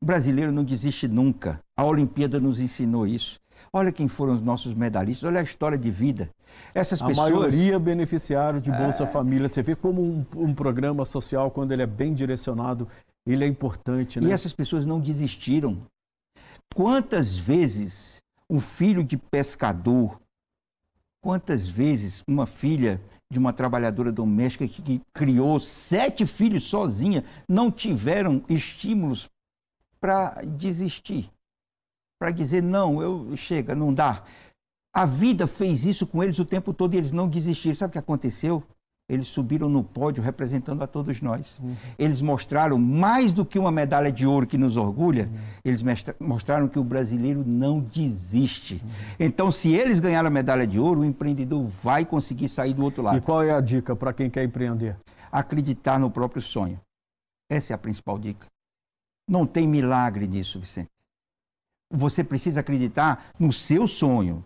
O 0.01 0.05
brasileiro 0.05 0.51
não 0.51 0.65
desiste 0.65 1.07
nunca. 1.07 1.61
A 1.73 1.85
Olimpíada 1.85 2.37
nos 2.37 2.59
ensinou 2.59 3.07
isso. 3.07 3.39
Olha 3.71 3.93
quem 3.93 4.09
foram 4.09 4.33
os 4.33 4.41
nossos 4.41 4.73
medalhistas, 4.73 5.25
olha 5.25 5.39
a 5.39 5.43
história 5.43 5.77
de 5.77 5.89
vida. 5.89 6.29
Essas 6.73 7.01
a 7.01 7.05
pessoas. 7.05 7.27
A 7.27 7.31
maioria 7.31 7.79
beneficiário 7.79 8.61
de 8.61 8.71
Bolsa 8.71 9.03
é... 9.03 9.07
Família. 9.07 9.49
Você 9.49 9.61
vê 9.61 9.75
como 9.75 10.01
um, 10.01 10.25
um, 10.35 10.53
programa 10.53 11.05
social, 11.05 11.51
quando 11.51 11.71
ele 11.71 11.81
é 11.81 11.87
bem 11.87 12.13
direcionado, 12.13 12.87
ele 13.25 13.43
é 13.43 13.47
importante. 13.47 14.19
Né? 14.19 14.29
E 14.29 14.31
essas 14.31 14.53
pessoas 14.53 14.85
não 14.85 14.99
desistiram. 14.99 15.77
Quantas 16.75 17.35
vezes 17.35 18.17
um 18.49 18.59
filho 18.59 19.03
de 19.03 19.17
pescador, 19.17 20.19
quantas 21.21 21.67
vezes 21.67 22.23
uma 22.27 22.45
filha 22.45 23.01
de 23.29 23.37
uma 23.37 23.51
trabalhadora 23.51 24.11
doméstica 24.11 24.67
que 24.67 25.01
criou 25.13 25.59
sete 25.59 26.25
filhos 26.25 26.63
sozinha 26.63 27.25
não 27.47 27.69
tiveram 27.69 28.43
estímulos 28.47 29.29
para 29.99 30.41
desistir, 30.43 31.29
para 32.19 32.31
dizer 32.31 32.63
não, 32.63 33.01
eu 33.01 33.35
chega, 33.35 33.75
não 33.75 33.93
dá. 33.93 34.23
A 34.93 35.05
vida 35.05 35.47
fez 35.47 35.85
isso 35.85 36.07
com 36.07 36.23
eles 36.23 36.39
o 36.39 36.45
tempo 36.45 36.73
todo 36.73 36.93
e 36.93 36.97
eles 36.97 37.11
não 37.11 37.27
desistiram. 37.27 37.75
Sabe 37.75 37.89
o 37.89 37.93
que 37.93 37.99
aconteceu? 37.99 38.63
Eles 39.09 39.27
subiram 39.29 39.69
no 39.69 39.85
pódio 39.85 40.21
representando 40.21 40.81
a 40.83 40.87
todos 40.87 41.21
nós. 41.21 41.57
Uhum. 41.59 41.75
Eles 41.97 42.19
mostraram 42.21 42.77
mais 42.77 43.31
do 43.31 43.45
que 43.45 43.57
uma 43.57 43.71
medalha 43.71 44.11
de 44.11 44.27
ouro 44.27 44.45
que 44.45 44.57
nos 44.57 44.75
orgulha, 44.75 45.29
uhum. 45.31 45.39
eles 45.63 45.81
mostraram 46.19 46.67
que 46.67 46.77
o 46.77 46.83
brasileiro 46.83 47.41
não 47.45 47.79
desiste. 47.79 48.81
Uhum. 48.83 48.89
Então, 49.17 49.49
se 49.49 49.71
eles 49.71 50.01
ganharam 50.01 50.27
a 50.27 50.31
medalha 50.31 50.67
de 50.67 50.77
ouro, 50.77 51.01
o 51.01 51.05
empreendedor 51.05 51.63
vai 51.65 52.05
conseguir 52.05 52.49
sair 52.49 52.73
do 52.73 52.83
outro 52.83 53.01
lado. 53.01 53.17
E 53.17 53.21
qual 53.21 53.41
é 53.41 53.51
a 53.51 53.61
dica 53.61 53.95
para 53.95 54.11
quem 54.11 54.29
quer 54.29 54.43
empreender? 54.43 54.97
Acreditar 55.31 55.97
no 55.97 56.11
próprio 56.11 56.41
sonho. 56.41 56.77
Essa 57.49 57.71
é 57.71 57.75
a 57.75 57.77
principal 57.77 58.19
dica. 58.19 58.47
Não 59.29 59.45
tem 59.45 59.65
milagre 59.65 60.27
nisso, 60.27 60.59
Vicente. 60.59 60.89
Você 61.89 62.25
precisa 62.25 62.59
acreditar 62.59 63.31
no 63.39 63.53
seu 63.53 63.87
sonho. 63.87 64.43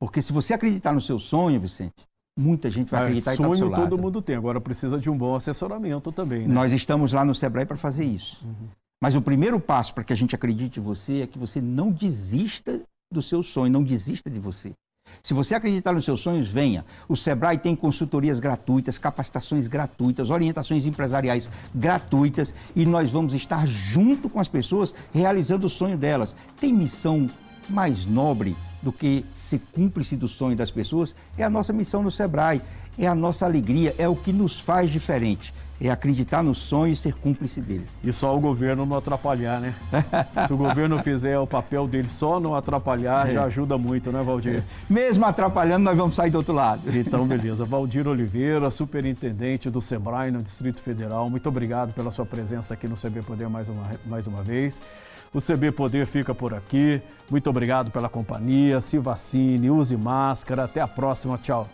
Porque 0.00 0.22
se 0.22 0.32
você 0.32 0.54
acreditar 0.54 0.94
no 0.94 1.00
seu 1.00 1.18
sonho, 1.18 1.60
Vicente, 1.60 2.06
muita 2.38 2.70
gente 2.70 2.90
vai 2.90 3.02
acreditar 3.02 3.32
é, 3.32 3.34
e 3.34 3.36
tá 3.36 3.44
sonho 3.44 3.70
todo 3.70 3.98
mundo 3.98 4.22
tem, 4.22 4.34
agora 4.34 4.58
precisa 4.58 4.98
de 4.98 5.10
um 5.10 5.16
bom 5.16 5.36
assessoramento 5.36 6.10
também. 6.10 6.48
Né? 6.48 6.54
Nós 6.54 6.72
estamos 6.72 7.12
lá 7.12 7.22
no 7.22 7.34
Sebrae 7.34 7.66
para 7.66 7.76
fazer 7.76 8.04
isso. 8.04 8.42
Uhum. 8.42 8.68
Mas 9.02 9.14
o 9.14 9.20
primeiro 9.20 9.60
passo 9.60 9.92
para 9.92 10.02
que 10.02 10.12
a 10.12 10.16
gente 10.16 10.34
acredite 10.34 10.80
em 10.80 10.82
você 10.82 11.20
é 11.22 11.26
que 11.26 11.38
você 11.38 11.60
não 11.60 11.92
desista 11.92 12.80
do 13.12 13.20
seu 13.20 13.42
sonho, 13.42 13.70
não 13.70 13.82
desista 13.82 14.30
de 14.30 14.38
você. 14.38 14.72
Se 15.22 15.34
você 15.34 15.54
acreditar 15.54 15.92
nos 15.92 16.04
seus 16.04 16.20
sonhos, 16.20 16.48
venha. 16.48 16.84
O 17.08 17.16
Sebrae 17.16 17.58
tem 17.58 17.74
consultorias 17.74 18.40
gratuitas, 18.40 18.96
capacitações 18.96 19.66
gratuitas, 19.66 20.30
orientações 20.30 20.86
empresariais 20.86 21.50
gratuitas 21.74 22.54
e 22.74 22.86
nós 22.86 23.10
vamos 23.10 23.34
estar 23.34 23.66
junto 23.66 24.30
com 24.30 24.40
as 24.40 24.48
pessoas 24.48 24.94
realizando 25.12 25.66
o 25.66 25.70
sonho 25.70 25.98
delas. 25.98 26.34
Tem 26.58 26.72
missão 26.72 27.26
mais 27.68 28.06
nobre 28.06 28.56
do 28.82 28.92
que 28.92 29.24
ser 29.36 29.60
cúmplice 29.72 30.16
do 30.16 30.28
sonho 30.28 30.56
das 30.56 30.70
pessoas, 30.70 31.14
é 31.36 31.44
a 31.44 31.50
nossa 31.50 31.72
missão 31.72 32.02
no 32.02 32.10
Sebrae, 32.10 32.60
é 32.98 33.06
a 33.06 33.14
nossa 33.14 33.46
alegria, 33.46 33.94
é 33.98 34.08
o 34.08 34.16
que 34.16 34.32
nos 34.32 34.58
faz 34.58 34.90
diferente. 34.90 35.52
É 35.82 35.90
acreditar 35.90 36.42
no 36.42 36.54
sonho 36.54 36.92
e 36.92 36.96
ser 36.96 37.14
cúmplice 37.14 37.58
dele. 37.58 37.86
E 38.04 38.12
só 38.12 38.36
o 38.36 38.38
governo 38.38 38.84
não 38.84 38.98
atrapalhar, 38.98 39.58
né? 39.60 39.74
Se 40.46 40.52
o 40.52 40.56
governo 40.56 40.98
fizer 40.98 41.38
o 41.38 41.46
papel 41.46 41.88
dele 41.88 42.06
só 42.06 42.38
não 42.38 42.54
atrapalhar, 42.54 43.30
é. 43.30 43.32
já 43.32 43.44
ajuda 43.44 43.78
muito, 43.78 44.12
né, 44.12 44.22
Valdir? 44.22 44.58
É. 44.58 44.62
Mesmo 44.90 45.24
atrapalhando, 45.24 45.84
nós 45.84 45.96
vamos 45.96 46.14
sair 46.14 46.30
do 46.30 46.36
outro 46.36 46.52
lado. 46.52 46.82
Então, 46.94 47.24
beleza. 47.26 47.64
Valdir 47.64 48.06
Oliveira, 48.06 48.70
superintendente 48.70 49.70
do 49.70 49.80
SEBRAE 49.80 50.30
no 50.30 50.42
Distrito 50.42 50.82
Federal, 50.82 51.30
muito 51.30 51.48
obrigado 51.48 51.94
pela 51.94 52.10
sua 52.10 52.26
presença 52.26 52.74
aqui 52.74 52.86
no 52.86 52.96
CB 52.96 53.22
Poder 53.22 53.48
mais 53.48 53.70
uma, 53.70 53.90
mais 54.04 54.26
uma 54.26 54.42
vez. 54.42 54.82
O 55.32 55.40
CB 55.40 55.72
Poder 55.72 56.06
fica 56.06 56.34
por 56.34 56.52
aqui. 56.52 57.00
Muito 57.30 57.48
obrigado 57.48 57.90
pela 57.90 58.08
companhia. 58.08 58.80
Se 58.80 58.98
vacine, 58.98 59.70
use 59.70 59.96
máscara. 59.96 60.64
Até 60.64 60.80
a 60.80 60.88
próxima. 60.88 61.38
Tchau. 61.38 61.68